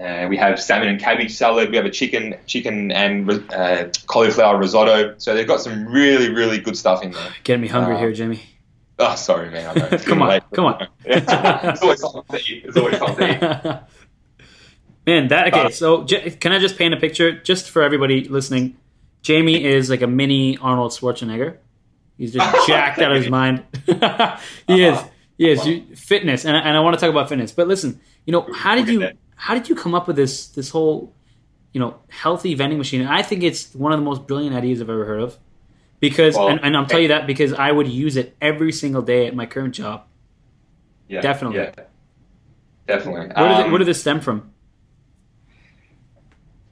[0.00, 1.68] Uh, we have salmon and cabbage salad.
[1.70, 5.14] We have a chicken, chicken and uh, cauliflower risotto.
[5.18, 7.30] So they've got some really, really good stuff in there.
[7.44, 8.42] Getting me hungry Uh, here, Jimmy.
[9.02, 9.66] Oh, sorry, man.
[9.70, 9.88] I know.
[9.92, 10.42] It's Come on, late.
[10.52, 10.86] come on.
[11.06, 12.64] it's always something to eat.
[12.66, 13.86] It's always something to
[14.38, 14.44] eat.
[15.06, 15.64] Man, that okay.
[15.64, 18.76] Uh, so, j- can I just paint a picture, just for everybody listening?
[19.22, 21.56] Jamie is like a mini Arnold Schwarzenegger.
[22.18, 23.64] He's just jacked out of his mind.
[24.66, 24.98] he is.
[25.38, 25.66] He is.
[25.66, 27.52] You, fitness, and I, and I want to talk about fitness.
[27.52, 29.12] But listen, you know, how did you.
[29.40, 31.14] How did you come up with this this whole
[31.72, 33.06] you know healthy vending machine?
[33.06, 35.38] I think it's one of the most brilliant ideas I've ever heard of.
[35.98, 39.02] Because, Well, and, and I'm telling you that because I would use it every single
[39.02, 40.04] day at my current job.
[41.08, 41.58] Yeah, Definitely.
[41.58, 41.72] Yeah,
[42.86, 43.28] definitely.
[43.28, 44.50] Where, did, Um, where did this stem from?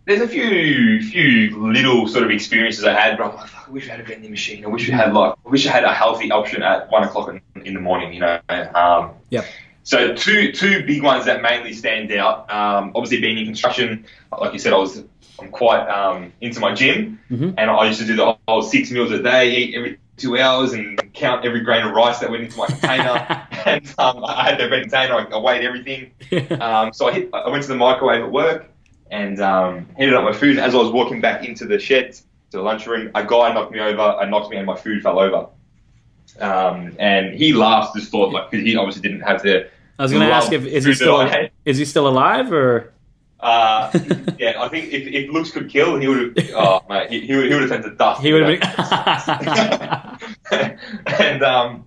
[0.06, 3.88] there's a few few little sort of experiences I had, but I'm like, I wish
[3.88, 4.64] I had a vending machine.
[4.64, 7.28] I wish we had like, I wish I had a healthy option at one o'clock
[7.28, 8.14] in, in the morning.
[8.14, 8.40] You know.
[8.74, 9.44] Um, Yep.
[9.88, 12.40] So two two big ones that mainly stand out.
[12.52, 14.04] Um, obviously, being in construction,
[14.38, 15.02] like you said, I was
[15.40, 17.54] I'm quite um, into my gym, Mhm.
[17.56, 20.74] and I used to do the whole six meals a day, eat every two hours,
[20.74, 23.46] and count every grain of rice that went into my container.
[23.64, 26.10] and um, I had the red container, I, I weighed everything.
[26.60, 28.68] Um, so I, hit, I went to the microwave at work
[29.10, 30.58] and um, heated up my food.
[30.58, 33.80] As I was walking back into the shed, to the lunchroom, a guy knocked me
[33.80, 35.46] over, and knocked me, and my food fell over.
[36.40, 39.70] Um, and he laughed, just thought like because he obviously didn't have the.
[39.98, 42.92] I was going to ask if is he still I is he still alive or
[43.40, 43.90] Uh,
[44.38, 46.50] yeah, I think if, if looks could kill, he would have.
[46.54, 48.20] Oh mate, he, he would, have turned to dust.
[48.20, 48.60] he would have
[50.50, 50.78] been.
[51.20, 51.84] and um,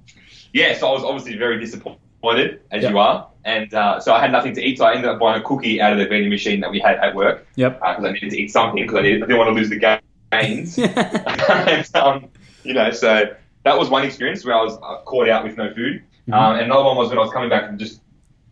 [0.54, 2.90] yeah, so I was obviously very disappointed, as Yeah.
[2.90, 3.28] you are.
[3.44, 5.82] And uh, so I had nothing to eat, so I ended up buying a cookie
[5.82, 7.80] out of the vending machine that we had at work Yep.
[7.80, 10.00] because I needed to eat something because I, I didn't want to lose the
[10.32, 10.78] gains.
[10.78, 12.30] and, um,
[12.64, 13.24] you know, so
[13.64, 16.04] that was one experience where I was uh, caught out with no food.
[16.28, 16.34] Mhm.
[16.34, 18.02] Um, and another one was when I was coming back from just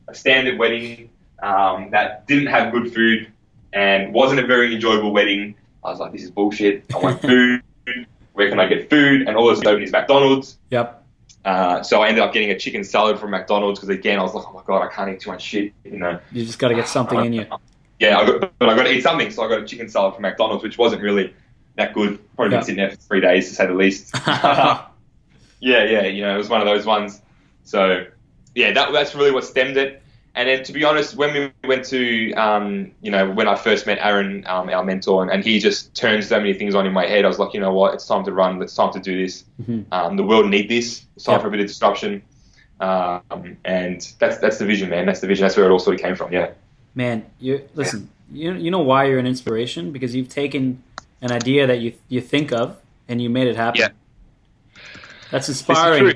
[0.08, 1.10] a standard wedding
[1.42, 3.32] um, that didn't have good food
[3.74, 5.56] and wasn't a very enjoyable wedding.
[5.84, 6.86] I was like, this is bullshit.
[6.94, 7.62] I want food.
[8.34, 9.28] Where can I get food?
[9.28, 10.58] And all this open is McDonald's.
[10.72, 11.04] Yep.
[11.46, 14.34] Uh, so I ended up getting a chicken salad from McDonald's because again I was
[14.34, 15.74] like, oh my god, I can't eat too much shit.
[15.84, 16.20] You know.
[16.32, 17.46] You just got to get something in you.
[18.00, 20.14] Yeah, I got, but I got to eat something, so I got a chicken salad
[20.14, 21.34] from McDonald's, which wasn't really
[21.76, 22.18] that good.
[22.38, 24.16] Probably been sitting there for three days to say the least.
[24.28, 24.88] yeah,
[25.60, 27.22] yeah, you know, it was one of those ones.
[27.70, 28.06] So
[28.56, 30.02] yeah, that that's really what stemmed it.
[30.34, 33.86] And then to be honest, when we went to, um, you know, when I first
[33.86, 36.94] met Aaron, um, our mentor, and, and he just turned so many things on in
[36.94, 38.62] my head, I was like, you know what, it's time to run.
[38.62, 39.44] It's time to do this.
[39.62, 39.86] Mhm.
[39.92, 41.06] Um, the world need this.
[41.16, 41.42] It's time Yeah.
[41.42, 42.22] for a bit of disruption.
[42.80, 45.06] Um, and that's that's the vision, man.
[45.06, 45.44] That's the vision.
[45.44, 46.32] That's where it all sort of came from.
[46.32, 46.52] Yeah.
[46.96, 48.10] Man, you listen.
[48.32, 50.82] You you know why you're an inspiration because you've taken
[51.22, 52.78] an idea that you you think of
[53.08, 53.82] and you made it happen.
[53.82, 53.90] Yeah.
[55.32, 56.14] That's inspiring true.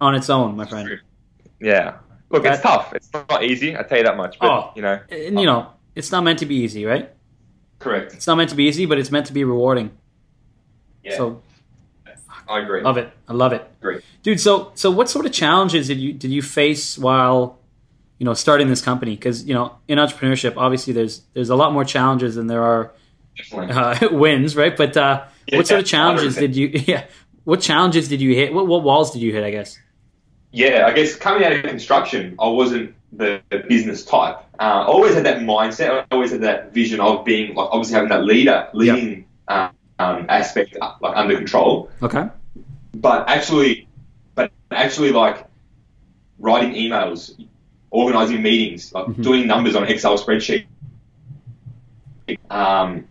[0.00, 1.00] On its own, my friend.
[1.60, 1.96] Yeah.
[2.30, 2.92] Look, That- it's tough.
[2.94, 3.76] It's not easy.
[3.76, 4.38] I tell you that much.
[4.38, 4.72] But Oh.
[4.76, 7.10] you know, And you know, it's not meant to be easy, right?
[7.78, 8.14] correct.
[8.14, 9.90] It's not meant to be easy, but it's meant to be rewarding.
[11.04, 11.42] Yeah, So
[12.48, 12.80] I agree.
[12.82, 13.10] love it.
[13.28, 13.68] I love it.
[13.82, 14.02] Great.
[14.22, 17.58] Dude, so so what sort of challenges did you did you face while
[18.18, 19.14] you know starting this company?
[19.14, 22.92] Because you know in entrepreneurship, obviously there's there's a lot more challenges than there are
[23.52, 24.74] uh, wins, right?
[24.76, 26.40] But uh, Yeah, what sort of challenges 100%.
[26.40, 26.70] did you?
[26.86, 27.04] Yeah,
[27.44, 28.52] what challenges did you hit?
[28.54, 29.44] What what walls did you hit?
[29.44, 29.78] I guess.
[30.52, 34.36] Yeah, I guess coming out of construction, I wasn't the, the business type.
[34.58, 35.90] Uh, I always had that mindset.
[35.90, 40.26] I always had that vision of being like obviously having that leader, leading uh, um,
[40.28, 41.90] aspect uh, like under control.
[42.02, 42.26] Okay.
[42.94, 43.86] But actually,
[44.34, 45.46] but actually like
[46.38, 47.38] writing emails,
[47.90, 49.22] organizing meetings, like Mhm.
[49.22, 50.66] doing numbers on Excel spreadsheet,
[52.50, 53.06] um,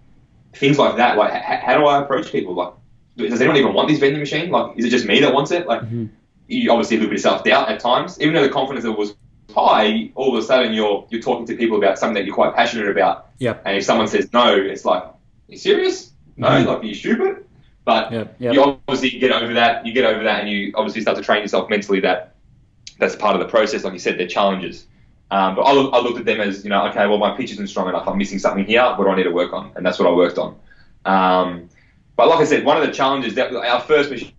[0.54, 1.18] things like that.
[1.18, 2.54] Like, h- how do I approach people?
[2.56, 2.74] Like,
[3.18, 4.50] does anyone even want this vending machine?
[4.52, 5.68] Like, is it just me that wants it?
[5.68, 6.10] Like, Mhm.
[6.48, 8.20] You obviously a little bit of self doubt at times.
[8.22, 9.16] Even though the confidence level was
[9.54, 12.56] high, all of a sudden you're you're talking to people about something that you're quite
[12.56, 13.30] passionate about.
[13.40, 13.62] Yep.
[13.66, 15.04] And if someone says no, it's like,
[15.48, 16.12] you serious?
[16.38, 16.66] No, Mhm.
[16.66, 17.46] like, are you stupid?
[17.86, 18.36] But Yep.
[18.40, 18.54] Yep.
[18.54, 19.86] you obviously get over that.
[19.86, 22.00] You get over that, and you obviously start to train yourself mentally.
[22.00, 22.34] That
[23.00, 23.84] that's part of the process.
[23.84, 24.88] Like you said, they're challenges.
[25.32, 27.52] Um, but I, look, I looked at them as you know, okay, well, my pitch
[27.52, 28.08] isn't strong enough.
[28.08, 28.84] I'm missing something here.
[28.84, 29.72] What do I need to work on?
[29.76, 30.56] And that's what I worked on.
[31.04, 31.70] Um,
[32.16, 34.32] but like I said, one of the challenges that our first machine.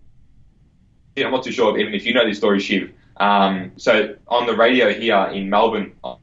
[1.25, 2.91] I'm not too sure even if you know this story, Shiv.
[3.17, 6.19] Um, so on the radio here in Melbourne, on,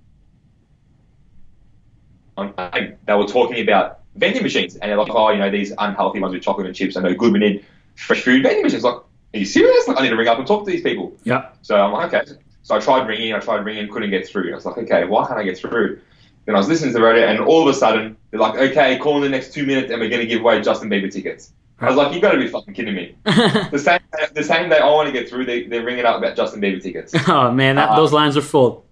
[3.07, 6.35] they were talking about vending machines, and they're like, oh, you know, these unhealthy ones
[6.35, 7.33] with chocolate and chips are no good.
[7.33, 7.65] We need
[7.97, 8.85] fresh food vending machines.
[8.85, 9.89] Like, are you serious?
[9.89, 11.17] Like, I need to ring up and talk to these people.
[11.25, 11.51] Yeah.
[11.63, 12.33] So I'm like, okay.
[12.63, 14.53] So I tried ringing, I tried ringing, couldn't get through.
[14.53, 16.01] I was like, okay, why can't I get through?
[16.47, 18.99] Then I was listening to the radio, and all of a sudden they're like, "Okay,
[18.99, 21.53] call in the next two minutes, and we're going to give away Justin Bieber tickets."
[21.81, 24.01] I was like, "You got to be fucking kidding me!" The same
[24.35, 26.83] the same day I want to get through, they they're ringing up about Justin Bieber
[26.83, 27.13] tickets.
[27.29, 28.87] oh man, that, Uh, those lines are full.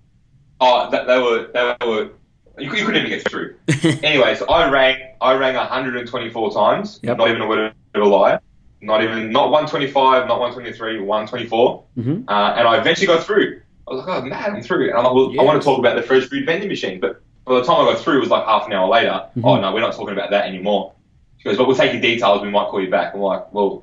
[0.61, 2.11] Oh, that, they were they were
[2.59, 3.57] you, you couldn't even get through.
[4.03, 7.17] anyway, so I rang I rang 124 times, Yep.
[7.19, 8.39] not even a word of a lie,
[8.81, 12.25] not even not 125, not 123, 124, Mhm.
[12.29, 13.61] uh, and I eventually got through.
[13.89, 15.79] I was like, oh man, I'm through, and I'm like, well, I want to talk
[15.79, 18.31] about the fresh food vending machine, but by the time I got through, it was
[18.31, 19.27] like half an hour later.
[19.37, 19.43] Mhm.
[19.45, 20.93] Oh no, we're not talking about that anymore.
[21.43, 22.41] She goes, but we'll take your details.
[22.41, 23.15] We might call you back.
[23.15, 23.83] I'm like, well,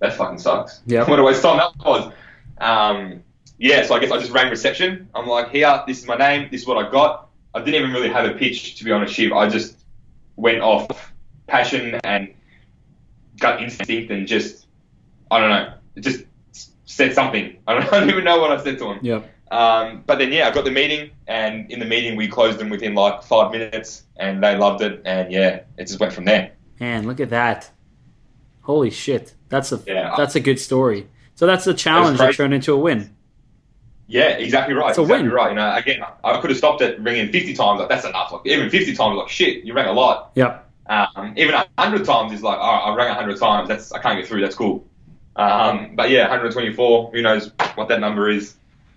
[0.00, 0.80] that fucking sucks.
[0.84, 1.04] Yeah.
[1.08, 2.12] what a waste of time that was.
[2.58, 3.22] Um,
[3.56, 5.08] yeah, so I guess I just rang reception.
[5.14, 7.28] I'm like, here, this is my name, this is what I got.
[7.54, 9.32] I didn't even really have a pitch, to be honest, Shiv.
[9.32, 9.76] I just
[10.34, 11.12] went off
[11.46, 12.34] passion and
[13.38, 14.66] gut instinct and just,
[15.30, 16.24] I don't know, just
[16.84, 17.58] said something.
[17.68, 18.98] I don't, I don't even know what I said to him.
[19.02, 19.32] Yep.
[19.52, 22.68] Um, but then, yeah, I got the meeting, and in the meeting, we closed them
[22.68, 26.55] within like five minutes, and they loved it, and yeah, it just went from there.
[26.80, 27.70] Man, look at that.
[28.62, 29.34] Holy shit.
[29.48, 30.14] That's a Yeah.
[30.16, 31.06] that's a good story.
[31.34, 33.14] So that's a challenge that turned into a win.
[34.08, 34.90] Yeah, exactly right.
[34.90, 35.34] It's a exactly win.
[35.34, 35.48] right.
[35.50, 37.80] You know, again, I could have stopped it ringing 50 times.
[37.80, 38.32] Like that's enough.
[38.32, 40.32] Like even 50 times, like shit, you rang a lot.
[40.34, 40.62] Yep.
[40.88, 43.68] Um, even 100 times is like, all right, I rang 100 times.
[43.68, 44.40] That's I can't get through.
[44.42, 44.86] That's cool.
[45.34, 47.10] Um, but yeah, 124.
[47.12, 48.54] Who knows what that number is?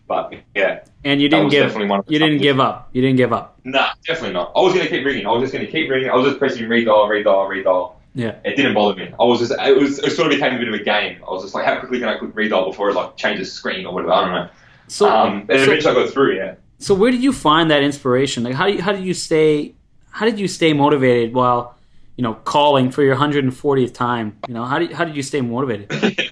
[0.10, 2.90] But yeah, And you didn't give definitely one of you didn't give up.
[2.94, 3.60] You didn't give up.
[3.64, 4.52] nah, definitely not.
[4.56, 5.28] I was gonna keep ringing.
[5.28, 6.10] I was just gonna keep ringing.
[6.10, 7.94] I was just pressing redial, redial, redial.
[8.16, 8.36] Yeah.
[8.44, 9.14] It didn't bother me.
[9.20, 11.24] I was just, it was, it sort of became a bit of a game.
[11.26, 13.86] I was just like, how quickly can I click redial before it like changes screen
[13.86, 14.12] or whatever?
[14.12, 14.50] I don't know.
[14.88, 16.38] So um, and so, eventually I got through.
[16.38, 16.56] Yeah.
[16.80, 18.42] so where did you find that inspiration?
[18.42, 19.76] Like how do you, how did you stay
[20.10, 21.78] how did you stay motivated while
[22.18, 24.40] you know calling for your 140th time?
[24.48, 26.32] You know, how did how did you stay motivated?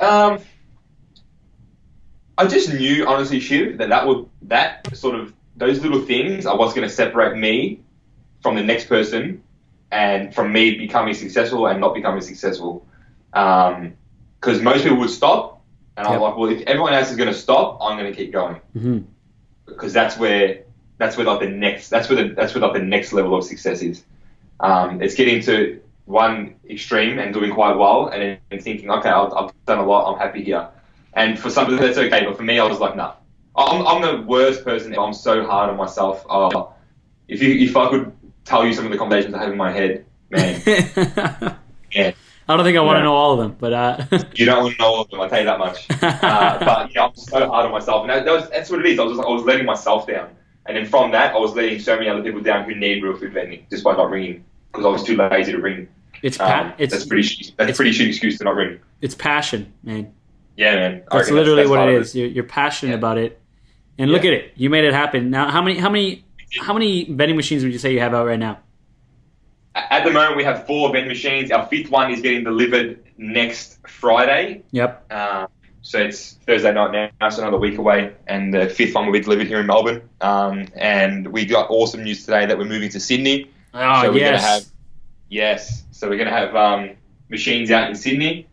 [0.00, 0.38] Um,
[2.40, 6.56] I just knew, honestly, Shiv, that that would that sort of those little things are
[6.56, 7.80] what's going to separate me
[8.42, 9.42] from the next person,
[9.92, 12.86] and from me becoming successful and not becoming successful.
[13.32, 15.60] Because most people would stop,
[15.96, 18.32] and I'm like, well, if everyone else is going to stop, I'm going to keep
[18.32, 18.98] going hmm
[19.66, 20.64] because that's where
[20.98, 23.44] that's where like the next that's where the that's where like the next level of
[23.44, 24.04] success is.
[24.60, 29.32] Um, it's getting to one extreme and doing quite well, and then thinking, okay, I've,
[29.32, 30.68] I've done a lot, I'm happy here.
[31.14, 33.14] And for some people that's okay, but for me, I was like, nah.
[33.56, 34.96] I'm, I'm the worst person.
[34.96, 36.24] I'm so hard on myself.
[36.30, 36.66] Uh,
[37.28, 38.12] if you if I could
[38.44, 40.62] tell you some of the conversations I have in my head, man,
[41.92, 42.12] yeah,
[42.48, 44.76] I don't think I want to know all of them, but uh, you don't want
[44.76, 45.20] to know all of them.
[45.20, 45.86] I tell you that much.
[46.02, 48.86] Uh, but yeah, I'm so hard on myself, and that, that was, that's what it
[48.86, 48.98] is.
[48.98, 50.30] I was just, I was letting myself down,
[50.66, 53.16] and then from that, I was letting so many other people down who need real
[53.16, 55.88] food vending just by not ringing because I was too lazy to ring.
[56.22, 57.52] it's pa- Um, it's that's pretty.
[57.56, 58.78] That's it's- pretty shitty excuse to not ring.
[59.00, 60.12] it's passion, man.
[60.56, 61.02] Yeah, man.
[61.10, 62.14] That's reckon literally that's what it is.
[62.14, 62.98] You're, you're passionate Yeah.
[62.98, 63.40] about it,
[63.98, 64.52] and look at it.
[64.56, 65.30] You made it happen.
[65.30, 66.24] Now, how many how many
[66.60, 68.58] how many vending machines would you say you have out right now?
[69.74, 71.50] At the moment, we have four vending machines.
[71.50, 74.62] Our fifth one is getting delivered next Friday.
[74.72, 75.06] Yep.
[75.10, 75.46] Uh,
[75.82, 79.20] so it's Thursday night now, so another week away, and the fifth one will be
[79.20, 80.02] delivered here in Melbourne.
[80.20, 83.50] Um, and we got awesome news today that we're moving to Sydney.
[83.72, 84.42] Oh so we're yes.
[84.42, 84.64] gonna have
[85.30, 85.84] yes.
[85.92, 86.90] So we're gonna have um,
[87.30, 88.46] machines out in Sydney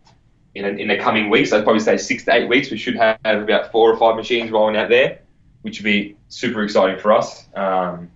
[0.58, 1.54] in in the coming weeks.
[1.54, 2.72] I'd probably say six to eight weeks.
[2.72, 5.20] We should have about four or five machines rolling out there,
[5.62, 7.48] which would be super exciting for us.
[7.56, 8.12] Um,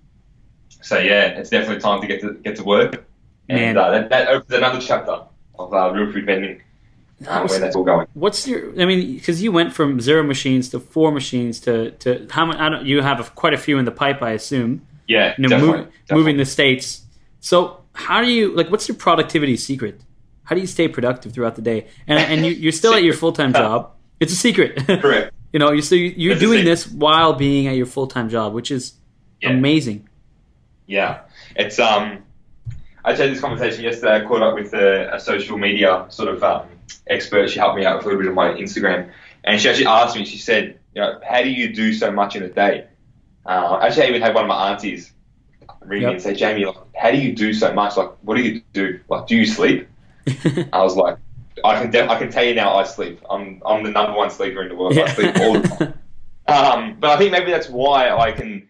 [0.82, 3.06] so yeah, it's definitely time to get to get to work,
[3.50, 5.22] and uh, that, that opens another chapter
[5.60, 6.62] of uh, real food vending,
[7.28, 8.08] uh, where that's all going.
[8.14, 8.72] What's your?
[8.82, 12.60] I mean, because you went from zero machines to four machines to to how many?
[12.60, 12.86] I don't.
[12.86, 14.86] You have a, quite a few in the pipe, I assume.
[15.08, 16.18] Yeah, You know, definitely, move, definitely.
[16.18, 17.04] moving the states.
[17.42, 18.70] So how do you like?
[18.72, 20.02] What's your productivity secret?
[20.52, 21.88] How do you stay productive throughout the day?
[22.08, 23.92] And and you, you're still at your full time job.
[24.20, 24.86] It's a secret.
[24.86, 25.34] Correct.
[25.54, 28.28] you know, you so you, you're It's doing this while being at your full time
[28.28, 28.96] job, which is
[29.40, 29.52] Yeah.
[29.52, 30.10] amazing.
[30.88, 31.22] Yeah,
[31.56, 32.24] it's um.
[33.06, 34.18] I had this conversation yesterday.
[34.18, 36.68] I caught up with a, a social media sort of um,
[37.08, 37.50] expert.
[37.50, 39.10] She helped me out with a little bit of my Instagram,
[39.46, 40.26] and she actually asked me.
[40.26, 42.88] She said, "You know, how do you do so much in a day?"
[43.46, 45.14] Uh, actually, I even had one of my aunties
[45.86, 46.08] ring Yep.
[46.10, 47.96] me and say, "Jamie, like, how do you do so much?
[47.96, 49.00] Like, what do you do?
[49.08, 49.88] Like, do you sleep?"
[50.74, 51.18] I was like,
[51.64, 52.76] "I can, def- I can tell you now.
[52.76, 53.20] I sleep.
[53.30, 54.98] I'm, I'm the number one sleeper in the world.
[54.98, 55.94] I sleep all the time."
[56.48, 58.68] Um, but I think maybe that's why I can,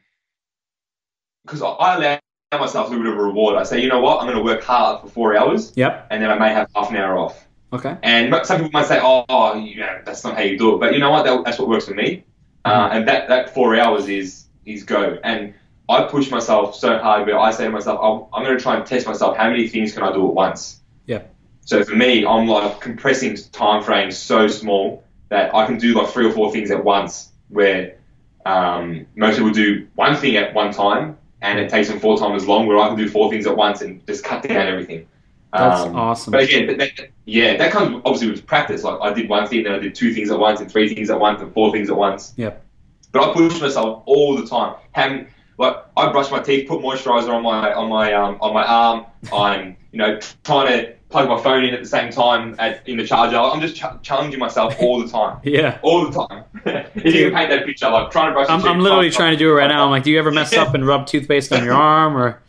[1.46, 2.20] because I, I allow
[2.60, 3.56] myself a little bit of a reward.
[3.56, 6.08] I say, you know what, I'm going to work hard for four hours, Yep.
[6.12, 7.48] and then I may have half an hour off.
[7.74, 7.98] Okay.
[8.04, 10.80] And some people might say, oh, oh know, that's not how you do it.
[10.80, 12.24] But you know what, that, that's what works for me.
[12.66, 15.18] Uh, and that, that four hours is is go.
[15.24, 15.54] And
[15.90, 18.76] I push myself so hard where I say to myself, I'm, I'm going to try
[18.78, 19.38] and test myself.
[19.38, 20.82] How many things can I do at once?
[21.06, 21.24] Yeah.
[21.62, 26.10] So for me, I'm like compressing time frames so small that I can do like
[26.10, 27.98] three or four things at once where
[28.46, 32.44] um, most people do one thing at one time, and it takes them four times
[32.44, 32.68] as long.
[32.68, 35.08] Where I can do four things at once and just cut down everything.
[35.54, 36.32] That's Um, awesome.
[36.32, 38.84] But again, but that, yeah, that comes obviously with practice.
[38.84, 41.10] Like I did one thing, then I did two things at once, and three things
[41.10, 42.34] at once, and four things at once.
[42.38, 42.66] Yep.
[43.12, 44.76] But I push myself all the time.
[44.94, 48.66] Having like I brush my teeth, put moisturizer on my on my um, on my
[48.66, 49.06] arm.
[49.34, 52.98] I'm you know trying to plug my phone in at the same time at, in
[52.98, 53.38] the charger.
[53.38, 55.80] I'm just ch- challenging myself all the time, Yeah.
[55.82, 56.44] all the time.
[56.96, 58.50] if you can paint that picture, like trying to brush.
[58.50, 59.84] I'm, I'm literally trying to do it right now.
[59.86, 62.42] I'm like, do you ever mess up and rub toothpaste on your arm or?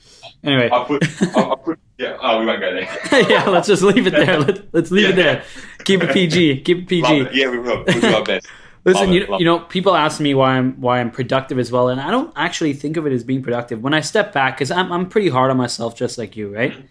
[0.45, 1.05] Anyway, I put,
[1.37, 2.17] I, I put, yeah.
[2.21, 3.31] Oh, we won't go there.
[3.31, 4.41] yeah, let's just leave it there.
[4.41, 5.45] Let, let's leave it there.
[5.85, 6.63] Keep it PG.
[6.63, 7.19] Keep it PG.
[7.21, 7.35] it.
[7.35, 7.85] Yeah, we will.
[7.87, 8.49] We'll do our best.
[8.85, 11.71] Listen, Love you, it, you know, people ask me why I'm why I'm productive as
[11.71, 13.81] well, and I don't actually think of it as being productive.
[13.81, 16.73] When I step back, because I'm I'm pretty hard on myself, just like you, right?
[16.73, 16.87] Mm-hmm.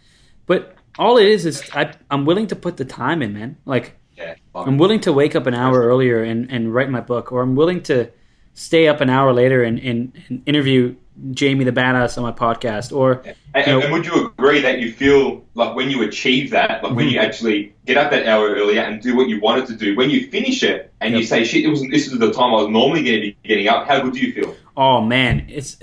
[0.46, 3.58] But all it is is I I'm willing to put the time in, man.
[3.66, 3.86] Like
[4.18, 7.42] Yeah, I'm willing to wake up an hour earlier and, and write my book, or
[7.42, 8.10] I'm willing to
[8.54, 10.96] stay up an hour later and, and, and interview
[11.32, 15.44] Jamie the Badass on my podcast, or And, and would you agree that you feel
[15.56, 17.16] like when you achieve that, like when Mm-hmm.
[17.16, 20.10] you actually get up that hour earlier and do what you wanted to do, when
[20.10, 22.70] you finish it and you say, "Shit, it wasn't this is the time I was
[22.70, 24.56] normally going to be getting up," how good do you feel?
[24.78, 25.78] oh man, it's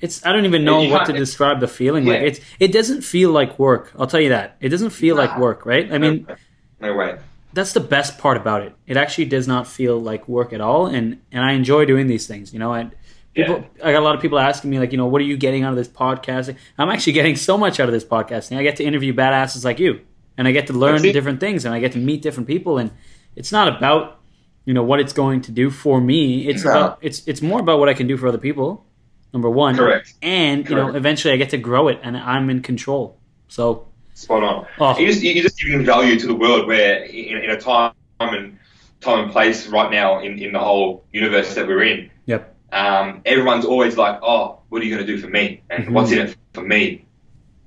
[0.00, 2.22] it's I don't even know You what to describe the feeling like.
[2.22, 3.92] It's it doesn't feel like work.
[3.98, 5.90] I'll tell you that it doesn't feel like work, right?
[5.92, 6.26] I mean.
[6.80, 7.18] no way.
[7.54, 8.72] that's the best part about it.
[8.86, 12.26] It actually does not feel like work at all, and and I enjoy doing these
[12.26, 12.52] things.
[12.52, 12.90] You know, and
[13.34, 15.36] people, I got a lot of people asking me like, you know, what are you
[15.38, 16.56] getting out of this podcasting?
[16.78, 18.58] I'm actually getting so much out of this podcasting.
[18.58, 20.00] I get to interview badasses like you,
[20.36, 22.90] and I get to learn different things, and I get to meet different people, and
[23.36, 24.20] it's not about
[24.66, 26.46] you know what it's going to do for me.
[26.48, 26.70] It's No.
[26.70, 28.84] about it's it's more about what I can do for other people.
[29.36, 30.14] Number one, Correct.
[30.22, 33.18] and you know, eventually I get to grow it, and I'm in control.
[33.48, 34.66] So, Spot on.
[34.80, 34.98] Oh.
[34.98, 38.58] You just you're just giving value to the world where in, in a time and
[39.02, 43.20] time and place right now in, in the whole universe that we're in, yep, um,
[43.26, 45.60] everyone's always like, "Oh, what are you going to do for me?
[45.68, 45.92] And Mhm.
[45.92, 47.04] what's in it for me?"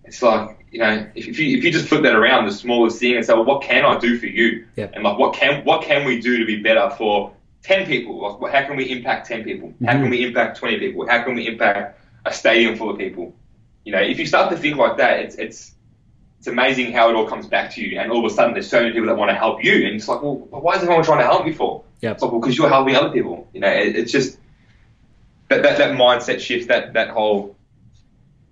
[0.06, 2.98] It's like you know, if, if you if you just flip that around, the smallest
[2.98, 4.94] thing, and say, "Well, what can I do for you?" Yep.
[4.96, 7.32] And like, what can what can we do to be better for
[7.64, 8.40] ten people?
[8.42, 9.74] Like, how can we impact ten people?
[9.84, 10.12] How can mm-hmm.
[10.12, 11.08] we impact twenty people?
[11.08, 13.36] How can we impact a stadium full of people?
[13.86, 15.74] You know, if you start to think like that, it's it's
[16.40, 18.70] it's amazing how it all comes back to you, and all of a sudden there's
[18.70, 21.04] so many people that want to help you, and it's like, well, why is everyone
[21.04, 21.84] trying to help you for?
[22.02, 22.14] Yep.
[22.14, 23.50] It's like, well, because you're helping other people.
[23.54, 24.38] You know, it, it's just
[25.50, 27.56] that, that that mindset shift, that that whole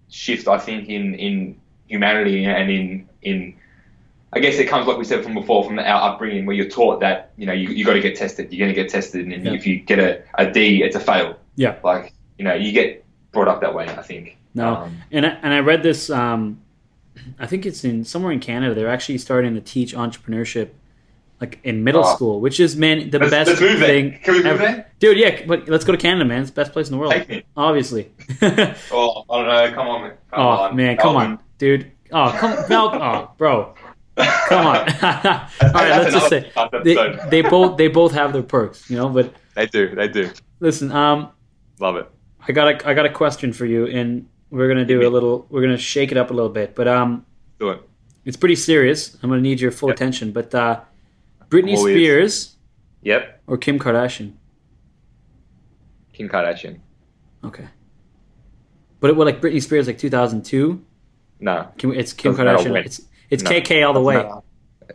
[0.10, 3.57] shift, I think, in in humanity and in in
[4.34, 7.00] I guess it comes like we said from before, from our upbringing, where you're taught
[7.00, 9.46] that you know you you got to get tested, you're going to get tested, and
[9.46, 9.54] Yeah.
[9.54, 11.38] if you get a, a D, it's a fail.
[11.56, 11.76] Yeah.
[11.84, 13.88] Like you know, you get brought up that way.
[13.88, 14.38] I think.
[14.54, 14.76] No.
[14.76, 16.10] Um, And I, and I read this.
[16.10, 16.62] Um,
[17.40, 18.76] I think it's in somewhere in Canada.
[18.76, 20.70] They're actually starting to teach entrepreneurship,
[21.42, 22.16] like in middle Oh.
[22.16, 23.88] school, which is man the let's, best let's move there.
[23.88, 24.20] thing.
[24.24, 24.58] Can we move ever.
[24.60, 24.92] there?
[25.00, 26.42] Dude, yeah, but let's go to Canada, man.
[26.42, 27.14] It's the best place in the world,
[27.56, 28.12] obviously.
[28.92, 29.72] Oh, I don't know.
[29.76, 30.12] Come on, man.
[30.32, 30.76] Come oh on.
[30.76, 31.32] man, come Melbourne.
[31.34, 31.92] on, dude.
[32.12, 32.90] Oh come, Mel.
[32.94, 33.74] Oh, bro,
[34.18, 34.78] come on.
[35.02, 36.52] All right, let's just say
[36.84, 39.10] they, they both they both have their perks, you know.
[39.10, 39.94] But They do.
[39.96, 40.30] They do.
[40.60, 41.30] listen, um,
[41.80, 42.10] Love it.
[42.48, 45.46] I got a I got a question for you, and we're gonna do a little.
[45.50, 47.26] We're gonna shake it up a little bit, but um.
[47.60, 47.82] Do it.
[48.26, 49.16] It's pretty serious.
[49.24, 49.96] I'm going to need your full Yep.
[49.96, 50.32] attention.
[50.34, 50.82] But uh,
[51.50, 52.34] Britney I'm all ears.
[52.50, 52.56] Spears
[53.04, 53.42] Yep.
[53.48, 54.34] or Kim Kardashian?
[56.14, 56.80] Kim Kardashian.
[57.44, 57.66] Okay.
[59.00, 60.84] But it was like Britney Spears, like 2002.
[61.40, 61.70] No.
[61.78, 62.86] Kim, it's Kim Doesn't Kardashian.
[62.86, 63.52] It's it's No.
[63.52, 64.30] KK all the way.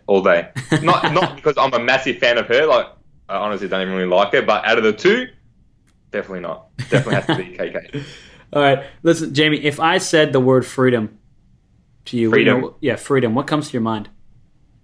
[0.07, 0.51] All day.
[0.83, 2.67] not not because I'm a massive fan of her.
[2.67, 2.87] Like
[3.29, 4.43] I honestly don't even really like her.
[4.43, 5.29] But out of the two,
[6.11, 6.77] definitely not.
[6.91, 8.05] Definitely has to be KK.
[8.55, 9.59] All right, listen, Jamie.
[9.65, 11.19] If I said the word freedom
[12.07, 12.75] to you, you know- Freedom?
[12.81, 13.35] yeah, freedom.
[13.35, 14.11] What comes to your mind?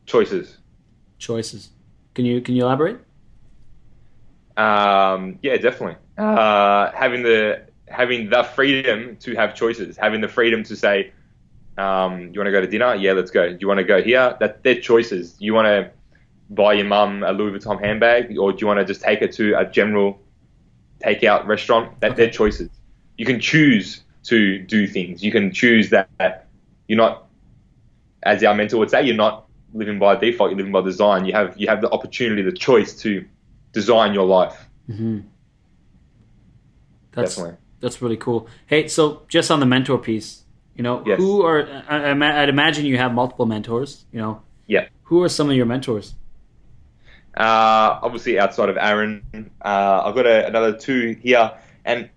[0.06, 0.56] Choices.
[1.18, 1.70] Choices.
[2.14, 2.98] Can you can you elaborate?
[4.56, 5.96] Um, yeah, definitely.
[6.16, 11.12] Uh, having the having the freedom to have choices, having the freedom to say,
[11.78, 12.94] um, you want to go to dinner?
[12.94, 13.48] Yeah, let's go.
[13.48, 14.36] Do you want to go here?
[14.40, 15.36] That they're choices.
[15.38, 15.90] You want to
[16.50, 19.28] buy your mum a Louis Vuitton handbag, or do you want to just take her
[19.28, 20.20] to a general
[21.04, 22.00] takeout restaurant?
[22.00, 22.70] That they're choices.
[23.16, 25.22] You can choose to do things.
[25.22, 26.48] You can choose that, that
[26.86, 27.26] you're not,
[28.22, 30.50] as our mentor would say, you're not living by default.
[30.50, 31.24] You're living by design.
[31.24, 33.24] You have you have the opportunity, the choice to
[33.72, 34.68] design your life.
[34.88, 35.20] Mm-hmm.
[37.12, 37.58] That's Definitely.
[37.80, 38.48] that's really cool.
[38.66, 40.44] Hey, so just on the mentor piece,
[40.78, 41.18] you know, Yes.
[41.18, 42.10] who are I,
[42.42, 44.06] I'd imagine you have multiple mentors.
[44.12, 44.86] You know, Yeah.
[45.04, 46.14] Who are some of your mentors?
[47.36, 51.52] Uh, obviously, outside of Aaron, uh, I've got a, another two here,
[51.84, 52.08] and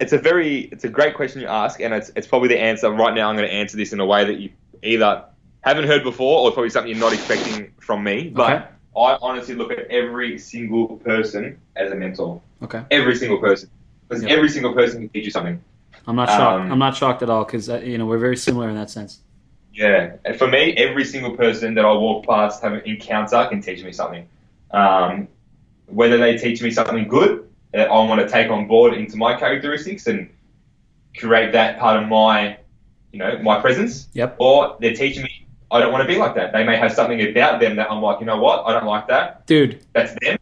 [0.00, 2.90] it's a very, it's a great question you ask, and it's, it's probably the answer
[2.90, 3.28] right now.
[3.28, 4.50] I'm going to answer this in a way that you
[4.82, 5.24] either
[5.60, 8.28] haven't heard before, or probably something you're not expecting from me.
[8.30, 8.64] But Okay.
[8.96, 12.40] I honestly look at every single person as a mentor.
[12.62, 12.82] Okay.
[12.90, 13.68] Every single person,
[14.08, 14.30] because Yeah.
[14.30, 15.62] every single person can teach you something.
[16.08, 16.64] I'm not shocked.
[16.64, 19.20] Um, I'm not shocked at all because you know we're very similar in that sense.
[19.72, 23.60] Yeah, and for me, every single person that I walk past, have an encounter, can
[23.60, 24.26] teach me something.
[24.72, 25.28] Um,
[25.86, 29.38] whether they teach me something good that I want to take on board into my
[29.38, 30.28] characteristics and
[31.16, 32.56] create that part of my,
[33.12, 34.36] you know, my presence, Yep.
[34.38, 36.52] or they're teaching me I don't want to be like that.
[36.52, 39.06] They may have something about them that I'm like, you know what, I don't like
[39.08, 39.46] that.
[39.46, 40.38] Dude, That's them.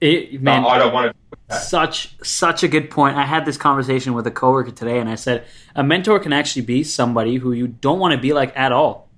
[0.00, 1.21] it, man, I don't want to.
[1.52, 3.16] Such such a good point.
[3.16, 5.44] I had this conversation with a coworker today, and I said
[5.74, 9.08] a mentor can actually be somebody who you don't want to be like at all,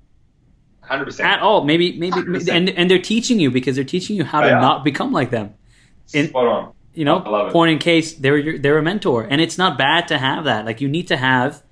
[0.80, 1.28] Hundred percent.
[1.28, 1.64] at all.
[1.64, 2.48] Maybe maybe, 100%.
[2.52, 5.54] and and they're teaching you because they're teaching you how to not become like them.
[6.12, 6.72] in- Spot on.
[6.96, 7.52] You know, I love it.
[7.52, 10.64] point in case they're your, they're a mentor, and it's not bad to have that.
[10.64, 11.62] Like you need to have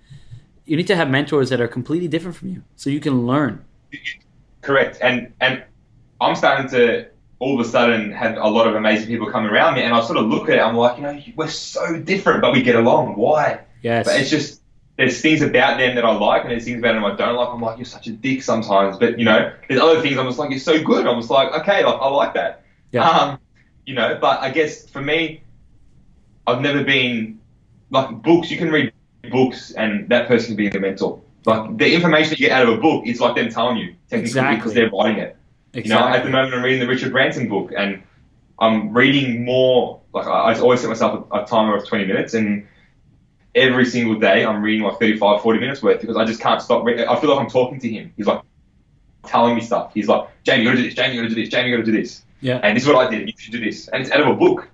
[0.67, 3.65] you need to have mentors that are completely different from you, so you can learn.
[4.63, 4.99] Correct.
[5.01, 5.63] And and
[6.21, 7.07] I'm starting to
[7.43, 10.01] all of a sudden had a lot of amazing people come around me, and I
[10.01, 10.61] sort of look at it.
[10.61, 13.17] I'm like, you know, we're so different, but we get along.
[13.17, 13.59] Why?
[13.83, 14.07] Yes.
[14.07, 14.63] But it's just
[14.97, 17.49] there's things about them that I like, and there's things about them I don't like.
[17.49, 20.39] I'm like, you're such a dick sometimes, but you know, there's other things I'm just
[20.39, 21.05] like, you're so good.
[21.05, 22.63] I'm just like, okay, like, I like that.
[22.93, 23.09] Yeah.
[23.11, 23.41] Um,
[23.87, 25.43] you know, but I guess for me,
[26.47, 27.41] I've never been
[27.91, 28.53] like books.
[28.53, 28.93] You can read
[29.33, 31.21] books, and that person can be the mentor.
[31.45, 34.29] Like the information you get out of a book is like them telling you technically
[34.29, 34.57] Exactly.
[34.59, 35.37] because they're writing it.
[35.75, 38.03] You know, at the moment I'm reading the Richard Branson book, and
[38.59, 40.01] I'm reading more.
[40.13, 42.67] Like I, I always set myself a, a timer of 20 minutes, and
[43.55, 46.85] every single day I'm reading like 35, 40 minutes worth because I just can't stop.
[46.85, 48.13] Re- I feel like I'm talking to him.
[48.17, 48.43] He's like
[49.25, 49.93] telling me stuff.
[49.95, 50.95] He's like, Jamie, you gotta do this.
[50.95, 51.49] Jamie, you gotta do this.
[51.49, 52.23] Jamie, you gotta do this.
[52.41, 52.61] Yeah.
[52.63, 53.29] And this is what I did.
[53.29, 53.89] You should do this.
[53.89, 54.69] And it's out of a book.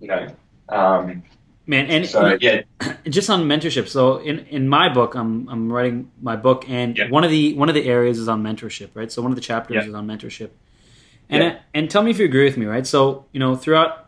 [0.00, 0.28] You know.
[0.68, 1.22] Um,
[1.64, 2.62] Man, and so yeah,
[3.08, 3.86] just on mentorship.
[3.88, 7.08] So in, in my book, I'm I'm writing my book, and Yeah.
[7.08, 9.12] one of the one of the areas is on mentorship, right?
[9.12, 9.88] So one of the chapters Yeah.
[9.88, 10.50] is on mentorship,
[11.28, 12.86] and and tell me if you agree with me, right?
[12.86, 14.06] So you know throughout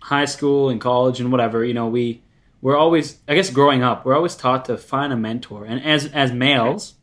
[0.00, 2.22] high school and college and whatever, you know we
[2.62, 6.06] we're always I guess growing up, we're always taught to find a mentor, and as
[6.12, 6.94] as males.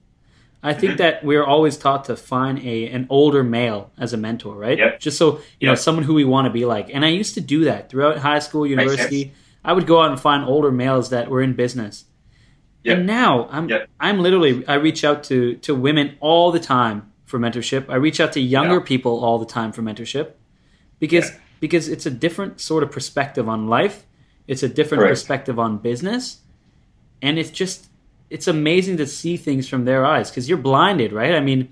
[0.63, 0.97] I think Mhm.
[0.97, 4.77] that we're always taught to find a an older male as a mentor, right?
[4.77, 4.99] Yep.
[4.99, 6.91] Just so you know, someone who we want to be like.
[6.93, 9.33] And I used to do that throughout high school, university.
[9.63, 12.05] I would go out and find older males that were in business.
[12.83, 12.97] Yep.
[12.97, 13.89] And now I'm Yep.
[13.99, 17.85] I'm literally I reach out to to women all the time for mentorship.
[17.89, 18.83] I reach out to younger Yeah.
[18.91, 20.31] people all the time for mentorship
[20.99, 21.37] because Yeah.
[21.59, 24.05] because it's a different sort of perspective on life.
[24.47, 25.11] It's a different Correct.
[25.13, 26.41] perspective on business.
[27.21, 27.87] And it's just
[28.31, 31.35] it's amazing to see things from their eyes because you're blinded, right?
[31.35, 31.69] I mean,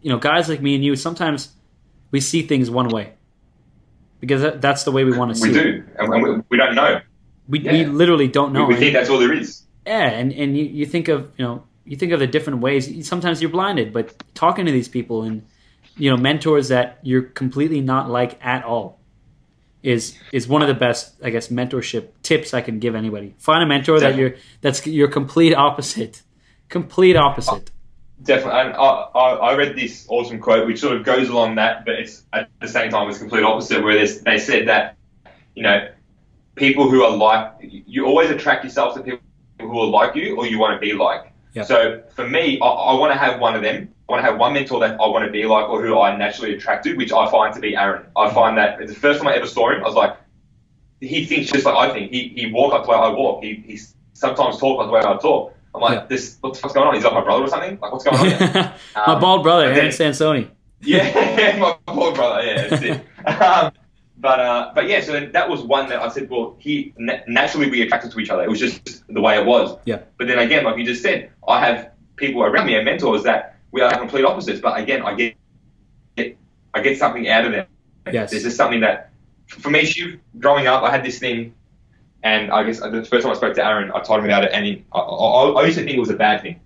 [0.00, 1.52] you know, guys like me and you sometimes
[2.12, 3.12] we see things one way
[4.20, 5.62] because that's the way we want to see we it.
[5.62, 7.00] do, and and we, we don't know.
[7.48, 8.64] We, we literally don't know.
[8.66, 9.62] we And- think that's all there is.
[9.86, 13.06] yeah, and and you, you think of you know you think of the different ways.
[13.08, 15.42] Sometimes you're blinded, but talking to these people and
[15.96, 18.98] you know mentors that you're completely not like at all
[19.82, 23.34] is is one of the best I guess mentorship tips I can give anybody.
[23.38, 26.22] Find a mentor that you're that's your complete opposite,
[26.68, 27.70] complete opposite.
[28.22, 28.78] Definitely, and I,
[29.14, 32.48] I, I read this awesome quote which sort of goes along that, but it's at
[32.60, 33.84] the same time it's complete opposite.
[33.84, 34.96] Where they said that,
[35.54, 35.88] you know,
[36.56, 39.20] people who are like you always attract yourself to people
[39.60, 41.32] who are like you or you want to be like.
[41.54, 41.62] Yeah.
[41.62, 43.88] So for me, I, I want to have one of them.
[44.08, 46.16] I want to have one mentor that I want to be like or who I
[46.16, 48.06] naturally attract to, which I find to be Aaron.
[48.16, 50.16] I find that the first time I ever saw him, I was like,
[51.00, 52.10] he thinks just like I think.
[52.12, 53.42] He he walks like the way I walk.
[53.42, 53.78] He he
[54.12, 55.54] sometimes talks like the way I talk.
[55.74, 56.06] I'm like, Yeah.
[56.08, 56.94] this what the fuck's going on?
[56.94, 57.78] He's like my brother or something?
[57.80, 58.26] Like what's going on?
[58.52, 58.74] here?
[58.96, 60.48] My Um, bald brother, Aaron Sansoni.
[60.80, 62.42] yeah, my bald brother.
[62.46, 63.40] Yeah, that's it.
[63.42, 63.72] um,
[64.18, 67.82] but uh, but yeah, so that was one that I said, well, he naturally we
[67.82, 68.42] attracted to each other.
[68.42, 69.78] It was just the way it was.
[69.84, 70.00] Yeah.
[70.18, 73.58] But then again, like you just said, I have people around me and mentors that
[73.72, 74.60] we are complete opposites.
[74.60, 75.36] But again, I get,
[76.16, 76.38] get
[76.72, 77.66] I get something out of them.
[78.10, 78.30] Yes.
[78.30, 79.10] There's just something that,
[79.48, 81.54] for me, Shiv, growing up, I had this thing,
[82.22, 84.52] and I guess the first time I spoke to Aaron, I told him about it,
[84.52, 86.60] and he, I, I, I used to think it was a bad thing.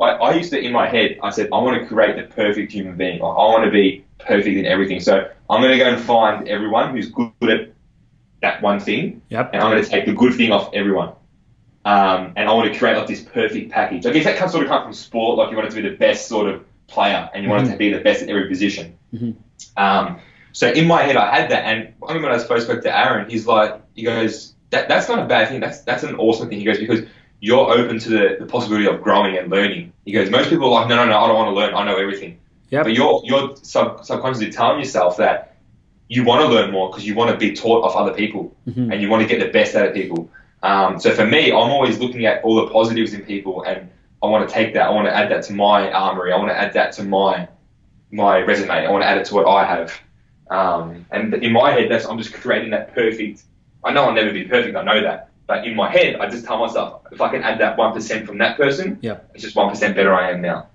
[0.00, 2.72] I, I used to, in my head, I said, I want to create the perfect
[2.72, 3.20] human being.
[3.22, 5.00] I, I want to be perfect in everything.
[5.00, 7.70] So I'm going to go and find everyone who's good at
[8.42, 9.50] that one thing, Yep.
[9.52, 11.12] and I'm going to take the good thing off everyone.
[11.86, 14.06] Um, and I want to create like this perfect package.
[14.06, 15.88] I guess that comes sort of come from sport, like you want it to be
[15.88, 18.48] the best sort of player, and you want it to be the best at every
[18.48, 18.96] position.
[19.14, 19.36] Mhm.
[19.76, 20.18] Um,
[20.52, 22.96] so in my head, I had that, and I remember when I first spoke to
[22.96, 25.60] Aaron, he's like, he goes, that, that's not a bad thing.
[25.60, 26.58] That's that's an awesome thing.
[26.58, 27.00] He goes because
[27.40, 29.92] you're open to the, the possibility of growing and learning.
[30.06, 31.74] He goes, most people are like, no, no, no, I don't want to learn.
[31.74, 32.38] I know everything.
[32.74, 32.84] Yep.
[32.86, 35.56] But you're you're sub, subconsciously telling yourself that
[36.08, 38.92] you want to learn more because you want to be taught off other people Mhm.
[38.92, 40.28] and you want to get the best out of people.
[40.62, 43.88] Um, so for me, I'm always looking at all the positives in people and
[44.22, 44.86] I want to take that.
[44.88, 46.32] I want to add that to my armory.
[46.32, 47.48] I want to add that to my
[48.10, 48.70] my resume.
[48.86, 49.88] I want to add it to what I have.
[50.50, 53.42] Um, and in my head, that's I'm just creating that perfect.
[53.84, 54.76] I know I'll never be perfect.
[54.76, 55.28] I know that.
[55.46, 58.26] But in my head, I just tell myself, if I can add that one percent
[58.26, 59.30] from that person, Yep.
[59.34, 60.68] it's just one percent better I am now.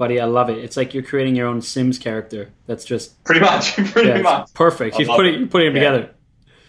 [0.00, 0.56] Buddy, I love it.
[0.58, 2.50] It's like you're creating your own Sims character.
[2.66, 4.52] That's just Pretty much, pretty yeah, much.
[4.54, 4.98] perfect.
[4.98, 5.38] You're putting it.
[5.40, 5.90] you're putting them Yeah.
[5.90, 6.14] together.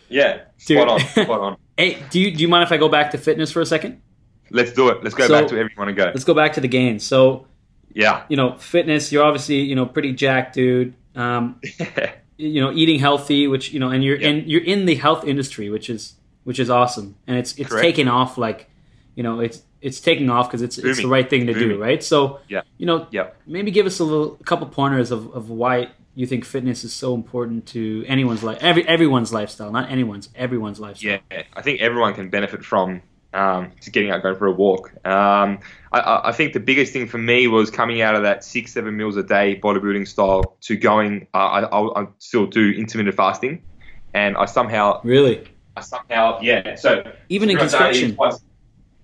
[0.09, 0.77] Yeah, Dude.
[0.79, 1.57] spot on, spot on.
[1.77, 4.01] Hey, do you do you mind if I go back to fitness for a second?
[4.51, 5.01] Let's do it.
[5.01, 6.03] Let's go So- back to wherever you want to go.
[6.13, 7.03] Let's go back to the gains.
[7.05, 7.47] So,
[7.93, 8.23] Yeah.
[8.27, 10.93] you know, fitness, you're obviously, you know, pretty jacked dude.
[11.15, 11.59] Um,
[12.37, 14.27] you know, eating healthy, which, you know, and you're Yeah.
[14.29, 17.15] in you're in the health industry, which is which is awesome.
[17.27, 17.83] And it's it's Correct.
[17.85, 18.69] taking off like,
[19.15, 22.03] you know, it's it's taking off because it's it's the right thing to do, right?
[22.03, 22.61] So, Yeah.
[22.77, 23.41] you know, Yep.
[23.47, 26.93] maybe give us a little a couple pointers of, of why you think fitness is
[26.93, 31.79] so important to anyone's life every everyone's lifestyle not anyone's everyone's lifestyle Yeah, I think
[31.79, 33.01] everyone can benefit from
[33.33, 34.91] um, just getting out, going for a walk.
[35.05, 35.59] Um,
[35.93, 38.97] I- I, think the biggest thing for me was coming out of that six, seven
[38.97, 41.27] meals a day bodybuilding style to going.
[41.33, 43.61] Uh, I, I, I still do intermittent fasting,
[44.13, 46.75] and I somehow, really I somehow, yeah.
[46.75, 48.47] So even in pretty much I only eat construction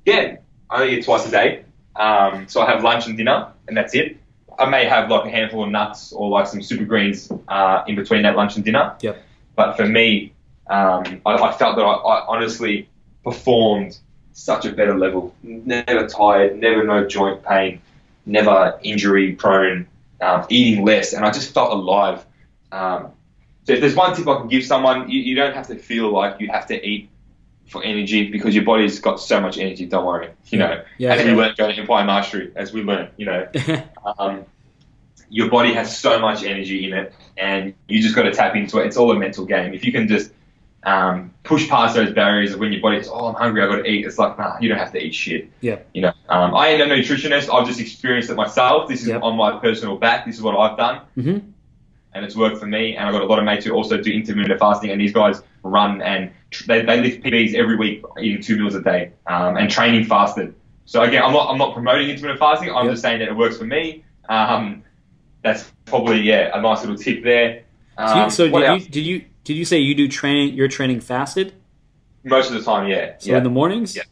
[0.05, 0.37] yeah,
[0.69, 1.63] I only eat twice a day.
[1.95, 4.17] Um, so I have lunch and dinner, and that's it.
[4.59, 7.95] I may have like a handful of nuts or like some super greens uh, in
[7.95, 8.95] between that lunch and dinner.
[9.01, 9.23] Yep.
[9.55, 10.33] But for me,
[10.67, 12.89] um, I, I felt that I, I honestly
[13.23, 13.97] performed
[14.33, 15.33] such a better level.
[15.43, 17.81] Never tired, never no joint pain,
[18.25, 19.87] never injury prone,
[20.21, 22.25] um, eating less, and I just felt alive.
[22.71, 23.11] Um,
[23.63, 26.11] so if there's one tip I can give someone, you, you don't have to feel
[26.11, 27.09] like you have to eat
[27.67, 29.85] for energy because your body's got so much energy.
[29.85, 30.83] Don't worry, you know.
[30.97, 31.31] Yeah, as yeah.
[31.31, 33.47] we learned going to Empire Mastery, as we learned, you know,
[34.19, 34.45] um,
[35.29, 38.79] your body has so much energy in it, and you just got to tap into
[38.79, 38.87] it.
[38.87, 39.73] It's all a mental game.
[39.73, 40.31] If you can just
[40.83, 43.77] um, push past those barriers of when your body says, "Oh, I'm hungry, I got
[43.77, 45.49] to eat," it's like, nah, you don't have to eat shit.
[45.59, 45.79] Yeah.
[45.93, 47.53] You know, um, I ain't no nutritionist.
[47.53, 48.87] I've just experienced it myself.
[48.87, 49.23] This is Yep.
[49.23, 50.25] on my personal back.
[50.25, 51.37] This is what I've done hmm
[52.17, 52.95] and it's worked for me.
[52.95, 55.41] And I've got a lot of mates who also do intermittent fasting, and these guys
[55.63, 56.31] run and
[56.67, 60.55] they, they lift PBs every week, eating two meals a day, um, and training fasted.
[60.85, 62.69] So again, I'm not I'm not promoting intermittent fasting.
[62.69, 62.93] I'm Yep.
[62.93, 64.03] just saying that it works for me.
[64.29, 64.83] Um,
[65.43, 67.63] that's probably yeah a nice little tip there.
[67.97, 70.67] so, Um, so what did you did you did you say you do training you're
[70.67, 71.53] training fasted
[72.23, 74.03] Most of the time, yeah, so yeah, in the mornings Yeah.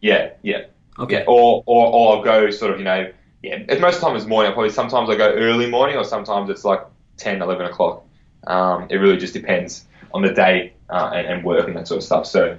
[0.00, 0.64] yeah, yeah.
[0.98, 3.10] okay Yeah, or, or, or I'll go sort of, you know,
[3.42, 4.52] yeah, most of the time it's morning.
[4.52, 6.80] Probably sometimes I go early morning or sometimes it's like
[7.18, 8.04] 10, 11 o'clock.
[8.46, 11.98] Um, it really just depends on the day uh, and, and work and that sort
[11.98, 12.26] of stuff.
[12.26, 12.58] So,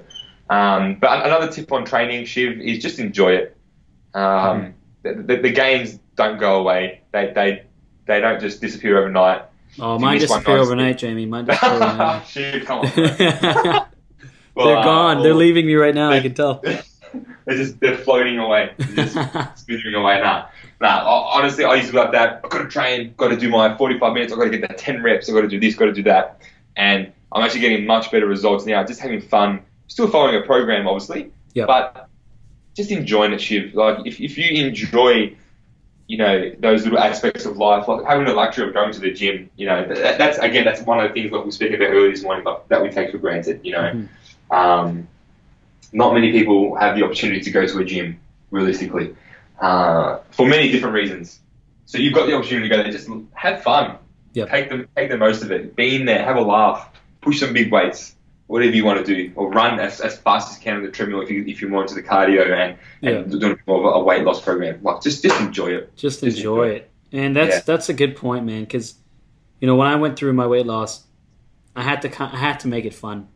[0.49, 3.57] um, but another tip on training, Shiv, is just enjoy it.
[4.13, 4.73] Um,
[5.03, 7.01] the, the, the gains don't go away.
[7.11, 7.63] They, they,
[8.05, 9.43] they don't just disappear overnight.
[9.79, 13.87] oh mine disappear overnight jamie mine disappear overnight Shiv, come on.
[14.53, 16.61] Well, they're uh, gone they're leaving me right now i can tell
[17.45, 18.71] they're just they're floating away.
[18.77, 20.19] They're just smithering away.
[20.21, 20.47] Nah,
[20.79, 21.29] nah.
[21.33, 22.41] Honestly, I used to be like that.
[22.43, 23.13] I've got to train.
[23.17, 24.33] Got to do my 45 minutes.
[24.33, 25.29] I've got to get that 10 reps.
[25.29, 25.75] I've got to do this.
[25.75, 26.41] Got to do that.
[26.75, 28.83] And I'm actually getting much better results now.
[28.83, 29.61] Just having fun.
[29.87, 31.31] Still following a program, obviously.
[31.53, 31.67] Yep.
[31.67, 32.09] But
[32.75, 33.73] just enjoying it, Shiv.
[33.73, 35.35] Like if if you enjoy.
[36.07, 39.11] You know those little aspects of life, like having the luxury of going to the
[39.13, 39.49] gym.
[39.55, 41.87] You know that, that's again that's one of the things that we were speaking about
[41.87, 43.61] earlier this morning, but that we take for granted.
[43.63, 43.79] You know,
[44.51, 44.53] Mhm.
[44.53, 45.07] um,
[45.93, 48.19] not many people have the opportunity to go to a gym
[48.49, 49.15] realistically
[49.61, 51.39] uh, for many different reasons.
[51.85, 53.95] So you've got the opportunity to go there, just have fun,
[54.33, 54.49] Yep.
[54.49, 56.89] take the take the most of it, be in there, have a laugh,
[57.21, 58.15] push some big weights,
[58.47, 60.91] whatever you want to do, or run as, as fast as you can on the
[60.91, 64.03] treadmill if you if you're more into the cardio and, and doing more of a,
[64.03, 64.79] weight loss program.
[64.83, 65.95] Like just just enjoy it.
[65.95, 67.61] just Just enjoy enjoy it and that's Yeah.
[67.65, 68.95] that's a good point man because
[69.59, 71.03] you know when i went through my weight loss
[71.75, 73.27] i had to i had to make it fun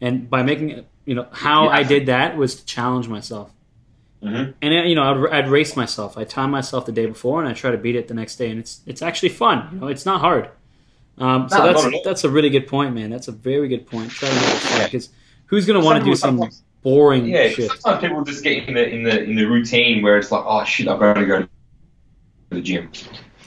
[0.00, 1.70] and by making it you know how Yeah.
[1.70, 3.50] i did that was to challenge myself
[4.22, 4.52] Mhm.
[4.60, 7.54] and you know I'd, I'd race myself i time myself the day before and i
[7.54, 10.04] try to beat it the next day and it's it's actually fun you know it's
[10.04, 10.50] not hard
[11.20, 12.02] um, so No, that's not at all.
[12.04, 14.48] that's a really good point man that's a very good point try to make it
[14.48, 14.84] fun Yeah.
[14.86, 15.08] because
[15.46, 16.42] who's going to want to do some
[16.82, 20.16] boring Yeah, shit sometimes people just get in the in the in the routine where
[20.18, 21.48] it's like, oh shit, I've got to go to
[22.50, 22.90] the gym.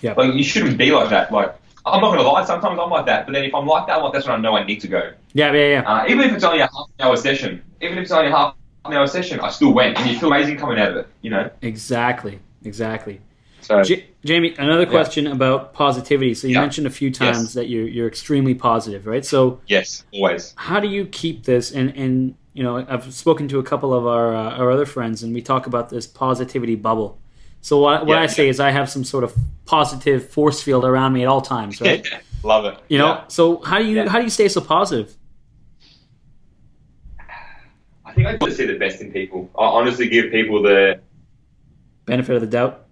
[0.01, 0.13] Yeah.
[0.17, 1.31] Like you shouldn't be like that.
[1.31, 1.55] Like
[1.85, 3.25] I'm not gonna lie, sometimes I'm like that.
[3.25, 5.13] But then if I'm like that, like that's when I know I need to go.
[5.33, 8.03] yeah yeah yeah Uh, even if it's only a half an hour session, even if
[8.03, 8.55] it's only a half
[8.85, 11.07] an hour session, I still went, and you feel amazing coming out of it.
[11.21, 11.49] You know.
[11.61, 13.21] exactly exactly
[13.61, 16.33] So J- Jamie, another question about positivity.
[16.33, 16.61] So you Yeah.
[16.61, 17.53] mentioned a few times Yes.
[17.53, 19.25] that you're you're extremely positive, right?
[19.25, 20.53] So yes, always.
[20.57, 21.71] how do you keep this?
[21.71, 25.23] And and you know, I've spoken to a couple of our uh, our other friends,
[25.23, 27.17] and we talk about this positivity bubble.
[27.61, 29.35] So what, what Yeah, I say is I have some sort of
[29.65, 32.05] positive force field around me at all times, right?
[32.43, 32.75] Love it.
[32.89, 33.07] You know.
[33.07, 33.23] Yeah.
[33.27, 34.09] So how do you Yeah.
[34.09, 35.15] how do you stay so positive?
[38.05, 39.49] I think I just see the best in people.
[39.57, 40.99] I honestly give people the
[42.05, 42.87] Benefit of the doubt.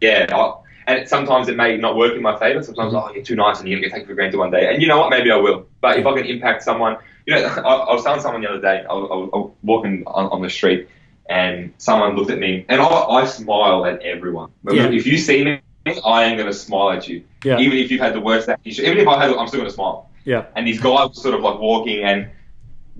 [0.00, 0.54] Yeah, I,
[0.88, 2.62] and it, sometimes it may not work in my favor.
[2.62, 3.10] Sometimes mm-hmm.
[3.10, 4.72] oh you're too nice and you're gonna get taken for granted one day.
[4.72, 5.10] And you know what?
[5.10, 5.66] Maybe I will.
[5.80, 6.96] But if I can impact someone,
[7.26, 8.84] you know, I, I was telling someone the other day.
[8.88, 10.88] I was, I was, walking on, on the street
[11.28, 14.50] and someone looked at me and I, I smile at everyone.
[14.70, 14.88] Yeah.
[14.88, 15.60] If you see me,
[16.04, 17.24] I am gonna smile at you.
[17.44, 17.58] Yeah.
[17.58, 20.10] Even if you've had the worst day, even if I had, I'm still gonna smile.
[20.24, 20.46] Yeah.
[20.56, 22.30] And these guys were sort of like walking, and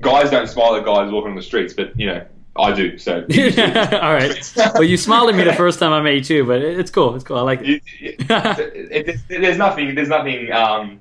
[0.00, 2.24] guys don't smile at guys walking on the streets, but you know,
[2.58, 2.98] I do.
[2.98, 4.52] So All right.
[4.74, 7.14] Well, you smiled at me the first time I met you too, but it's cool.
[7.14, 7.36] It's cool.
[7.38, 7.66] I like it.
[7.66, 9.94] You- it- it- there's nothing.
[9.94, 10.50] There's nothing.
[10.52, 11.00] Um,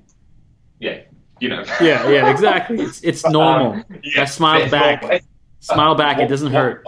[0.79, 0.99] yeah,
[1.39, 1.63] you know.
[1.81, 2.79] Yeah, yeah, exactly.
[2.79, 3.73] It's it's normal.
[3.73, 5.01] Um, yeah, I smile back.
[5.01, 5.19] normal.
[5.59, 6.19] Smile back.
[6.19, 6.85] It doesn't hurt.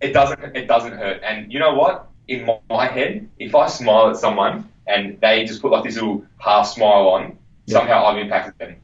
[0.00, 0.56] It doesn't.
[0.56, 1.20] It doesn't hurt.
[1.24, 2.08] And you know what?
[2.28, 5.94] In my, my head, if I smile at someone and they just put like this
[5.96, 7.78] little half smile on, Yeah.
[7.78, 8.76] somehow I've impacted them.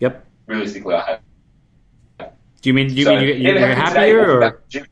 [0.00, 0.24] Yep.
[0.46, 1.20] Realistically, I have.
[2.60, 4.40] Do you mean do you So, mean you, yeah, you're they happen today, happier or?
[4.40, 4.86] back to the gym.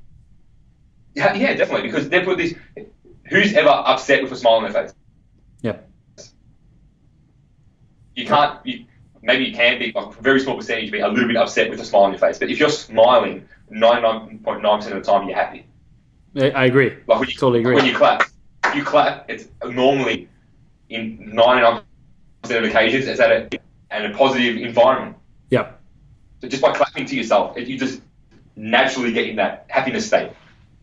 [1.14, 1.88] Yeah, yeah, definitely.
[1.88, 2.54] Because they put this.
[3.28, 4.94] Who's ever upset with a smile on their face?
[5.62, 5.90] Yep.
[8.14, 8.64] You can't.
[8.64, 8.84] You,
[9.22, 11.80] maybe you can be like a very small percentage be a little bit upset with
[11.80, 15.04] a smile on your face, but if you're smiling, ninety nine point nine percent of
[15.04, 15.66] the time you're happy.
[16.36, 16.96] I agree.
[17.06, 17.74] Like when you Totally agree.
[17.74, 18.22] when you clap,
[18.74, 19.28] you clap.
[19.28, 20.28] It's normally
[20.88, 21.82] in ninety nine
[22.42, 23.58] percent of occasions it's at a
[23.90, 25.16] and a positive environment.
[25.50, 25.80] Yep.
[26.40, 28.00] So just by clapping to yourself, it, you just
[28.56, 30.30] naturally get in that happiness state.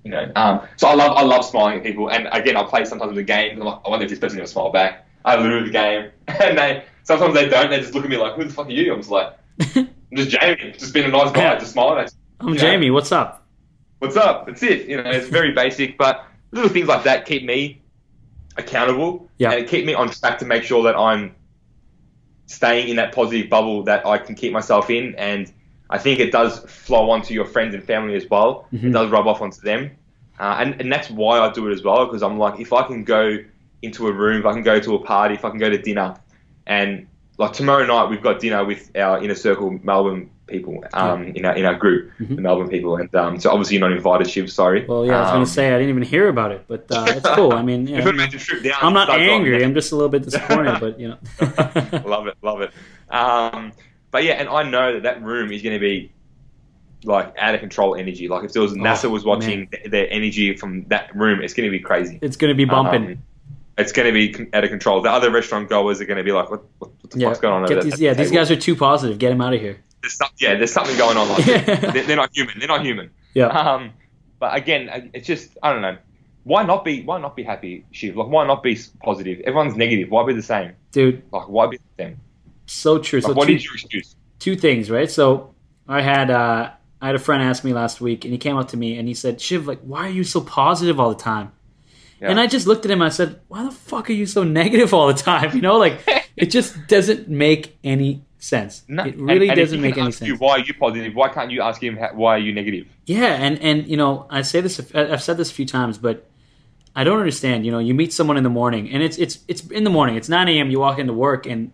[0.04, 0.32] You know.
[0.36, 3.18] Um, so I love I love smiling at people, and again I play sometimes with
[3.18, 3.60] the game.
[3.62, 5.08] I'm like, I wonder if this person's gonna smile back.
[5.26, 7.70] I lose the game, and they sometimes they don't.
[7.70, 8.92] They just look at me like, Who the fuck are you?
[8.94, 9.34] I'm just like,
[9.76, 12.04] I'm just Jamie, just being a nice guy, just smiling.
[12.04, 12.60] at I'm you know.
[12.60, 12.92] Jamie.
[12.92, 13.48] What's up?
[14.00, 14.46] What's up?
[14.48, 14.90] That's it.
[14.90, 17.82] You know, it's very basic, but little things like that keep me
[18.58, 19.52] accountable, Yeah.
[19.52, 21.34] and it keep me on track to make sure that I'm
[22.46, 25.16] staying in that positive bubble that I can keep myself in.
[25.16, 25.52] And
[25.90, 28.68] I think it does flow onto your friends and family as well.
[28.74, 28.86] Mhm.
[28.86, 29.92] It does rub off onto them,
[30.40, 32.06] uh, and and that's why I do it as well.
[32.06, 33.38] Because I'm like, if I can go
[33.82, 35.78] into a room, if I can go to a party, if I can go to
[35.78, 36.16] dinner,
[36.66, 37.08] and
[37.44, 41.56] like tomorrow night we've got dinner with our inner circle Melbourne people um, in our
[41.56, 42.36] in our group, Mhm.
[42.36, 44.52] the Melbourne people, and um, so obviously you're not invited, Shiv.
[44.52, 44.86] Sorry.
[44.86, 47.06] Well, yeah, I was Um, gonna say I didn't even hear about it, but uh,
[47.08, 47.54] it's cool.
[47.54, 48.74] I mean, you yeah, down.
[48.82, 49.64] I'm not angry.
[49.64, 51.18] I'm just a little bit disappointed, but you know.
[52.06, 52.72] love it, love it.
[53.10, 53.72] Um,
[54.12, 56.12] but yeah, and I know that that room is going to be
[57.06, 58.28] like out of control energy.
[58.28, 61.68] Like if there was NASA was watching th- their energy from that room, it's going
[61.68, 62.20] to be crazy.
[62.22, 63.04] it's gonna be bumping.
[63.06, 63.24] Um,
[63.78, 65.02] it's going to be con- out of control.
[65.02, 67.40] The other restaurant goers are going to be like, "What, what, what the yeah, fuck's
[67.40, 69.20] going on?" Over these, yeah, the these guys are too positive.
[69.20, 69.80] Get them out of here.
[70.02, 71.30] There's some, yeah, there's something going on.
[71.30, 72.60] Like they're, they're not human.
[72.60, 73.12] They're not human.
[73.34, 73.48] Yeah.
[73.48, 73.92] Um,
[74.40, 75.98] but again, it's just I don't know.
[76.44, 77.04] Why not be?
[77.04, 78.18] Why not be happy, Shiv?
[78.18, 79.40] Like, why not be positive?
[79.42, 80.10] Everyone's negative.
[80.10, 80.74] Why be the same?
[80.92, 82.20] Dude, Like, why be the same?
[82.66, 83.20] so true.
[83.20, 84.16] Like, So what two, is your excuse?
[84.40, 85.10] two things, right?
[85.10, 85.54] So
[85.88, 88.68] I had uh, I had a friend ask me last week, and he came up
[88.70, 91.54] to me and he said, "Shiv, like, why are you so positive all the time?"
[92.24, 92.30] Yeah.
[92.32, 93.02] And I just looked at him.
[93.02, 95.78] and I said, "Why the fuck are you so negative all the time?" You know,
[95.78, 96.00] like
[96.38, 98.84] it just doesn't make any sense.
[98.88, 99.04] No.
[99.06, 100.28] It really And- and doesn't make any sense.
[100.28, 101.14] You, why are you positive?
[101.16, 102.88] Why can't you ask him ha- why are you negative?
[103.06, 104.80] Yeah, and and you know, I say this.
[104.96, 106.26] I've said this a few times, but
[106.96, 107.66] I don't understand.
[107.66, 110.16] You know, you meet someone in the morning, and it's it's it's in the morning.
[110.16, 110.70] It's nine a.m.
[110.72, 111.72] You walk into work, and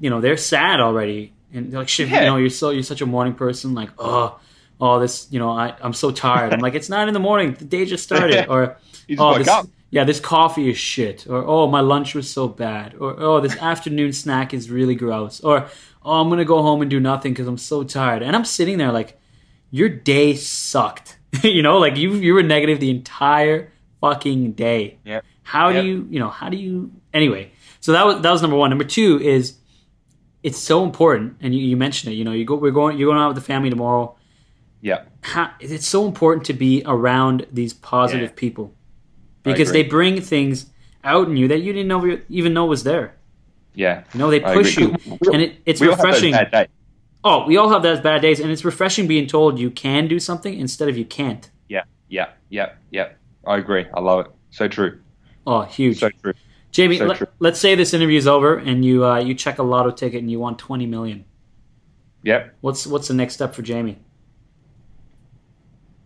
[0.00, 3.00] you know they're sad already, and they're like, "Shit, you know, you're so you're such
[3.00, 4.38] a morning person." Like, oh,
[4.80, 6.52] oh, this, you know, I I'm so tired.
[6.52, 7.54] I'm like, it's nine in the morning.
[7.54, 8.76] The day just started, or
[9.08, 9.66] You just oh, woke this, up.
[9.90, 13.56] yeah, this coffee is shit, or oh, my lunch was so bad, or oh, this
[13.56, 15.66] afternoon snack is really gross, or
[16.04, 18.78] oh, I'm gonna go home and do nothing because I'm so tired, and I'm sitting
[18.78, 19.18] there like
[19.70, 21.18] your day sucked.
[21.42, 24.98] you know, like you you were negative the entire fucking day.
[25.04, 25.24] Yep.
[25.42, 25.82] How Yep.
[25.82, 27.50] do you, you know, how do you anyway?
[27.80, 28.70] So that was that was number one.
[28.70, 29.54] Number two is
[30.42, 32.16] it's so important, and you, you mentioned it.
[32.16, 34.16] You know, you go we're going you're going out with the family tomorrow.
[34.80, 35.04] Yeah.
[35.22, 38.34] How, it's so important to be around these positive Yeah.
[38.36, 38.79] people I
[39.52, 40.66] because they bring things
[41.04, 43.16] out in you that you didn't know even know was there.
[43.74, 44.04] Yeah.
[44.12, 44.94] You know, they push you,
[45.32, 46.68] and it, it's we all have those refreshing.
[47.22, 50.18] Oh, we all have those bad days, and it's refreshing being told you can do
[50.18, 51.50] something instead of you can't.
[51.68, 51.84] Yeah.
[52.08, 52.30] Yeah.
[52.48, 52.72] Yeah.
[52.90, 53.10] Yeah.
[53.46, 53.86] I agree.
[53.94, 54.32] I love it.
[54.50, 55.00] So true.
[55.46, 56.00] Oh, huge.
[56.00, 56.34] So true.
[56.70, 57.26] Jamie, so let, true.
[57.40, 60.38] let's say this interview's over and you uh, you check a lotto ticket and you
[60.38, 61.24] won twenty million.
[62.22, 62.56] Yep.
[62.60, 63.98] What's what's the next step for Jamie?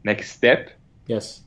[0.05, 0.71] Next step.
[1.07, 1.43] Yes.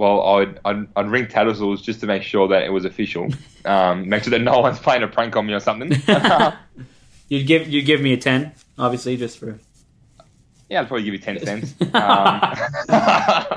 [0.00, 3.28] Well, I'd, I'd, I'd ring Tattersalls just to make sure that it was official.
[3.66, 5.92] Um, make sure that no one's playing a prank on me or something.
[7.28, 9.58] You'd give you give me a ten, obviously, just for
[10.70, 11.74] Yeah, I'd probably give you 10 cents.
[11.82, 12.40] Um,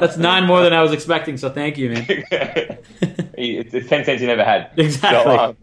[0.02, 1.38] that's nine more than I was expecting.
[1.38, 2.06] So thank you, man.
[2.10, 4.70] it's, it's 10 cents you never had.
[4.76, 5.24] Exactly.
[5.24, 5.56] So, um,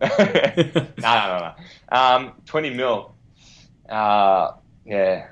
[0.96, 1.54] no, no, no,
[1.92, 1.96] no.
[1.96, 3.14] Um, 20 mil.
[3.86, 4.52] Uh,
[4.86, 5.28] yeah.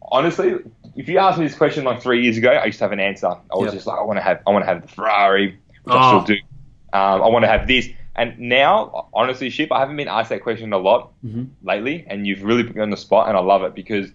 [0.00, 0.54] Honestly,
[0.98, 3.00] if you asked me this question like three years ago, I used to have an
[3.00, 3.28] answer.
[3.28, 3.74] I was Yep.
[3.74, 6.06] just like, I want to have, I want to have the Ferrari, which I Oh.
[6.06, 6.34] still do.
[6.92, 10.42] Um, I want to have this, And now, honestly, Shiv, I haven't been asked that
[10.42, 11.50] question a lot Mhm.
[11.62, 14.10] lately, and you've really put me on the spot, and I love it because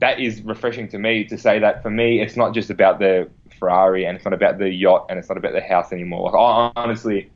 [0.00, 3.30] that is refreshing to me to say that for me, it's not just about the
[3.58, 6.30] Ferrari and it's not about the yacht and it's not about the house anymore.
[6.30, 7.32] Like, I honestly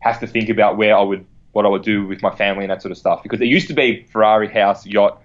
[0.00, 2.70] have to think about where I would, what I would do with my family and
[2.70, 5.20] that sort of stuff because it used to be Ferrari, house, yacht,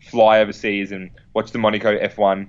[0.00, 2.48] fly overseas and watch the Monaco F1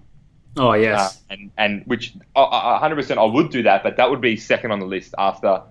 [0.56, 1.22] Oh uh, yes.
[1.30, 4.72] and and which uh, uh, 100% I would do that, but that would be second
[4.72, 5.64] on the list after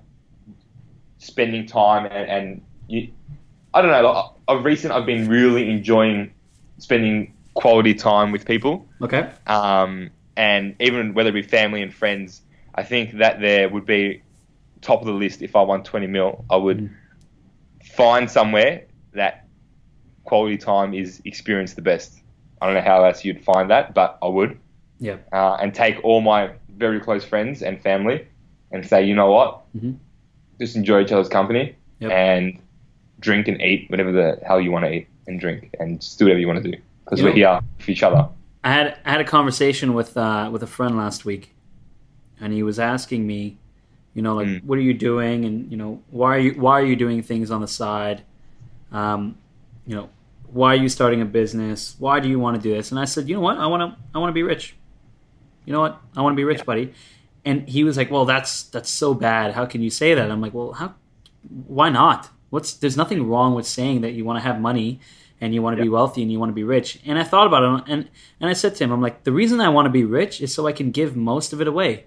[1.19, 3.13] spending time and, and you,
[3.73, 4.03] I don't know.
[4.11, 6.33] Like, of recent, I've been really enjoying
[6.79, 9.31] spending quality time with people, okay.
[9.47, 12.43] um, and even whether it be family and friends.
[12.75, 14.23] I think that there would be
[14.81, 16.45] top of the list if I won 20 mil.
[16.51, 16.91] I would Mm.
[17.95, 19.47] find somewhere that
[20.25, 22.22] quality time is experienced the best.
[22.63, 24.57] I don't know how else you'd find that, but I would
[25.01, 25.17] Yeah.
[25.33, 28.25] uh, and take all my very close friends and family
[28.71, 29.97] and say, you know what, Mhm.
[30.61, 32.13] just enjoy each other's company Yep.
[32.13, 32.59] and
[33.19, 36.25] drink and eat whatever the hell you want to eat and drink and just do
[36.27, 38.29] whatever you want to do because You we're here for each other.
[38.63, 41.53] I had I had a conversation with uh, with a friend last week,
[42.41, 43.57] and he was asking me,
[44.15, 44.65] you know, like, Mm.
[44.65, 47.51] what are you doing, and you know, why are you why are you doing things
[47.51, 48.23] on the side,
[48.93, 49.37] um,
[49.85, 50.09] you know,
[50.53, 51.97] why are you starting a business?
[51.99, 52.91] Why do you want to do this?
[52.91, 54.77] And I said, you know what, I want to I want to be rich.
[55.65, 56.93] You know what, I want to be rich, buddy.
[57.45, 59.55] And he was like, well, that's that's so bad.
[59.55, 60.31] How can you say that?
[60.31, 60.95] I'm like, well, how?
[61.67, 62.31] Why not?
[62.51, 65.01] What's there's nothing wrong with saying that you want to have money
[65.41, 67.01] and you want to be wealthy and you want to be rich.
[67.05, 68.09] And I thought about it and
[68.41, 70.55] and I said to him, I'm like, the reason I want to be rich is
[70.55, 72.05] so I can give most of it away.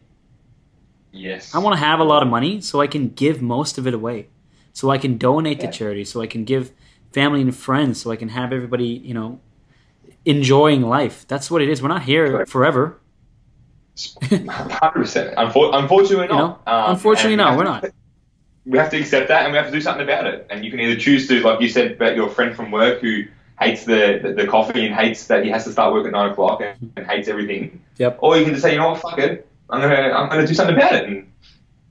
[1.12, 1.56] Yes.
[1.56, 3.94] I want to have a lot of money so I can give most of it
[3.94, 4.28] away.
[4.74, 5.68] So I can donate Yeah.
[5.68, 6.72] to charity, so I can give
[7.16, 9.40] family and friends, so I can have everybody, you know,
[10.26, 11.26] enjoying life.
[11.30, 11.82] That's what it is.
[11.82, 12.50] We're not here Correct.
[12.52, 13.00] forever.
[13.96, 15.36] 100%.
[15.36, 16.60] Unfor- unfortunately You know?
[16.66, 16.68] not.
[16.68, 17.86] Um, Unfortunately, no, we we're not.
[18.66, 20.46] We have to accept that and we have to do something about it.
[20.50, 23.24] And you can either choose to, like you said about your friend from work who
[23.62, 26.32] hates the, the, the coffee and hates that he has to start work at 9
[26.32, 27.82] o'clock and, and hates everything.
[27.98, 28.18] Yep.
[28.22, 29.48] Or you can just say, you know what, fuck it.
[29.70, 31.32] I'm gonna I'm gonna do something about it, and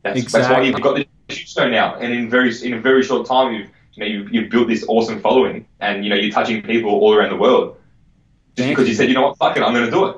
[0.03, 1.97] that's, that's why you've got the show now.
[1.97, 4.85] And in very in a very short time, you've you know you've, you've built this
[4.89, 7.77] awesome following, and you know you're touching people all around the world.
[8.57, 8.97] Just Thank because you you.
[8.97, 10.17] said, you know what, fuck it, I'm gonna do it,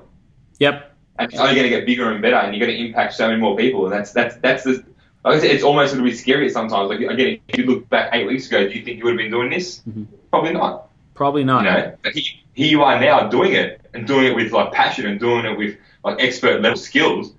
[0.59, 0.95] Yep.
[1.19, 3.57] and it's only gonna get bigger and better, and you're gonna impact so many more
[3.57, 3.85] people.
[3.87, 4.85] And that's that's that's the
[5.25, 6.89] like I said, it's almost a little bit scary sometimes.
[6.91, 9.19] Like again, if you look back eight weeks ago, do you think you would have
[9.19, 9.81] been doing this?
[9.89, 10.07] Mhm.
[10.31, 10.89] Probably not.
[11.15, 11.65] Probably not.
[11.65, 14.73] You know, but here, here you are now doing it and doing it with like
[14.73, 17.33] passion and doing it with like expert level skills,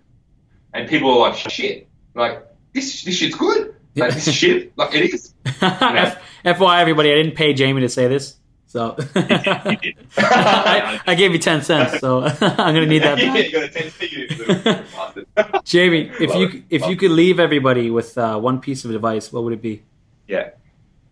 [0.74, 3.76] and people are like, shit, like this this shit's good.
[3.96, 5.34] Like this shit, like it is.
[5.62, 6.22] F-
[6.56, 8.36] FYI, everybody, I didn't pay Jamie to say this,
[8.68, 13.46] so I, I gave you ten cents, so I'm gonna need that back.
[13.46, 15.28] you got a ten you little bastard.
[15.66, 16.64] Jamie, if Love you it.
[16.70, 19.62] if Love you could leave everybody with uh, one piece of advice, what would it
[19.62, 19.84] be?
[20.28, 20.50] yeah,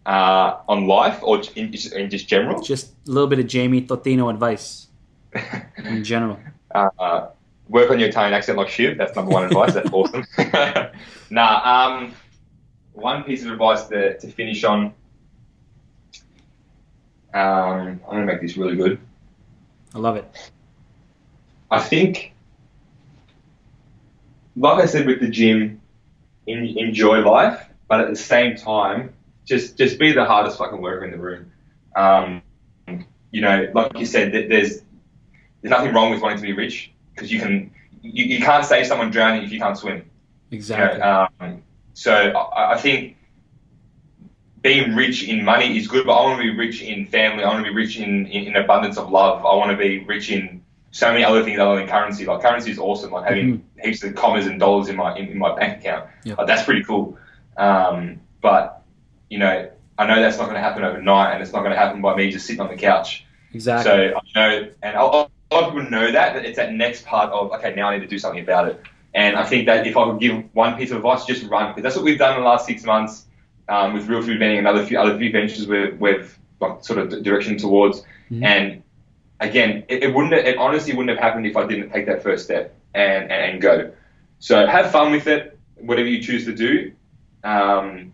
[0.06, 2.62] uh, on life or in, in just general.
[2.62, 4.88] Just a little bit of Jamie Totino advice
[5.78, 6.40] in general.
[6.74, 7.28] uh,
[7.70, 8.98] work on your Italian accent like shit.
[8.98, 9.74] That's number one advice.
[9.74, 10.26] That's awesome.
[11.30, 11.62] nah,
[11.98, 12.14] um,
[12.94, 14.94] one piece of advice to, to finish on.
[17.36, 18.98] Um, I'm gonna make this really good.
[19.94, 20.52] I love it.
[21.70, 22.34] I think,
[24.56, 25.82] like I said with the gym,
[26.48, 29.14] in, enjoy life, but at the same time,
[29.44, 31.52] just just be the hardest fucking worker in the room.
[31.98, 32.42] Um,
[33.32, 34.82] you know, like you said, there's there's
[35.64, 37.70] nothing wrong with wanting to be rich because you can
[38.02, 40.10] you, you can't save someone drowning if you can't swim.
[40.52, 41.00] You Exactly.
[41.00, 41.64] know, um,
[41.94, 43.18] so I, I think
[44.66, 47.44] being rich in money is good, but I want to be rich in family.
[47.44, 49.46] I want to be rich in, in, in abundance of love.
[49.46, 52.26] I want to be rich in so many other things other than currency.
[52.26, 53.12] Like currency is awesome.
[53.12, 56.10] Like having heaps of commas and dollars in my in, in my bank account.
[56.24, 56.34] Yeah.
[56.34, 57.16] Like, that's pretty cool.
[57.58, 58.82] Um, but
[59.30, 61.78] you know, I know that's not going to happen overnight, and it's not going to
[61.78, 63.24] happen by me just sitting on the couch.
[63.54, 63.92] exactly.
[63.92, 66.74] So I know, and a lot a lot of people know that, but it's that
[66.74, 68.82] next part of okay, now I need to do something about it.
[69.14, 71.84] And I think that if I could give one piece of advice, just run because
[71.84, 73.25] that's what we've done in the last six months
[73.70, 77.00] um, with Real Food Vending and other few other few ventures we've, we've like, sort
[77.00, 78.04] of direction towards.
[78.32, 78.44] Mhm.
[78.44, 78.84] And
[79.40, 82.46] again, it, it wouldn't it honestly wouldn't have happened if I didn't take that first
[82.46, 83.92] step and, and, and go.
[84.40, 86.94] So have fun with it, whatever you choose to do.
[87.44, 88.14] Um,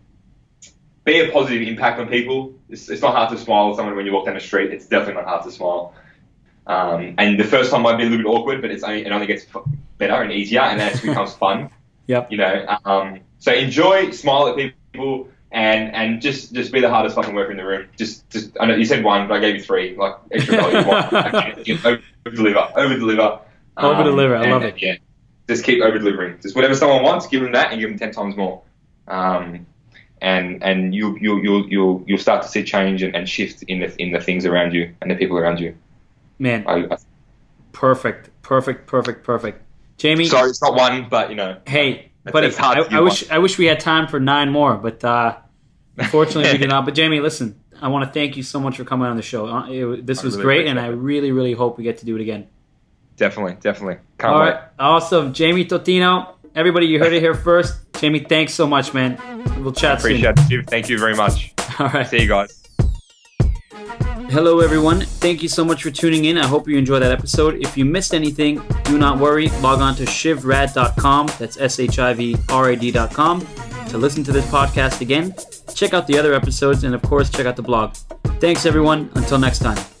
[1.04, 2.54] be a positive impact on people.
[2.68, 4.72] It's, it's not hard to smile at someone when you walk down the street.
[4.72, 5.94] It's definitely not hard to smile.
[6.66, 9.10] Um, and the first time might be a little bit awkward, but it's only, it
[9.10, 9.46] only gets
[9.98, 11.70] better and easier, and then it becomes fun.
[12.08, 12.32] Yep.
[12.32, 12.78] You know.
[12.84, 17.50] Um, so enjoy, smile at people, and and just just be the hardest fucking worker
[17.50, 17.86] in the room.
[17.96, 20.88] Just just I know you said one, but I gave you three, like extra value.
[20.88, 21.14] one.
[21.14, 23.40] over deliver, over deliver.
[23.76, 24.80] Over-deliver, I love it.
[24.82, 24.96] Yeah.
[25.48, 26.38] Just keep over delivering.
[26.42, 28.62] Just whatever someone wants, give them that, and give them ten times more.
[29.08, 29.66] Um,
[30.20, 33.80] and and you you you you'll you'll start to see change and, and shift in
[33.80, 35.74] the in the things around you and the people around you.
[36.38, 36.96] Man, I, I,
[37.72, 39.62] perfect, perfect, perfect, perfect.
[39.96, 43.58] Jamie, sorry, it's not one, but you know, hey, hard I, I wish I wish
[43.58, 45.36] we had time for nine more, but uh,
[45.98, 46.84] unfortunately we do not.
[46.84, 49.46] But Jamie, listen, I want to thank you so much for coming on the show.
[49.46, 52.06] Uh, it- this I was really great, and I really, really hope we get to
[52.06, 52.46] do it again.
[53.16, 53.98] definitely, definitely.
[54.18, 54.54] Can't All wait.
[54.78, 56.34] awesome, Jamie Totino.
[56.54, 57.78] Everybody, you heard it here first.
[57.94, 59.16] Jamie, thanks so much, man.
[59.62, 60.16] We'll chat soon.
[60.22, 60.68] Appreciate it.
[60.68, 61.54] Thank you very much.
[61.78, 62.06] All right.
[62.06, 62.58] See you guys.
[64.30, 65.00] Hello, everyone.
[65.00, 66.36] Thank you so much for tuning in.
[66.38, 67.54] I hope you enjoyed that episode.
[67.62, 69.48] If you missed anything, do not worry.
[69.60, 71.28] Log on to shivrad.com.
[71.38, 73.46] That's S H I V R A D.com
[73.88, 75.34] to listen to this podcast again.
[75.74, 77.94] Check out the other episodes and, of course, check out the blog.
[78.40, 79.10] Thanks, everyone.
[79.14, 79.91] Until next time.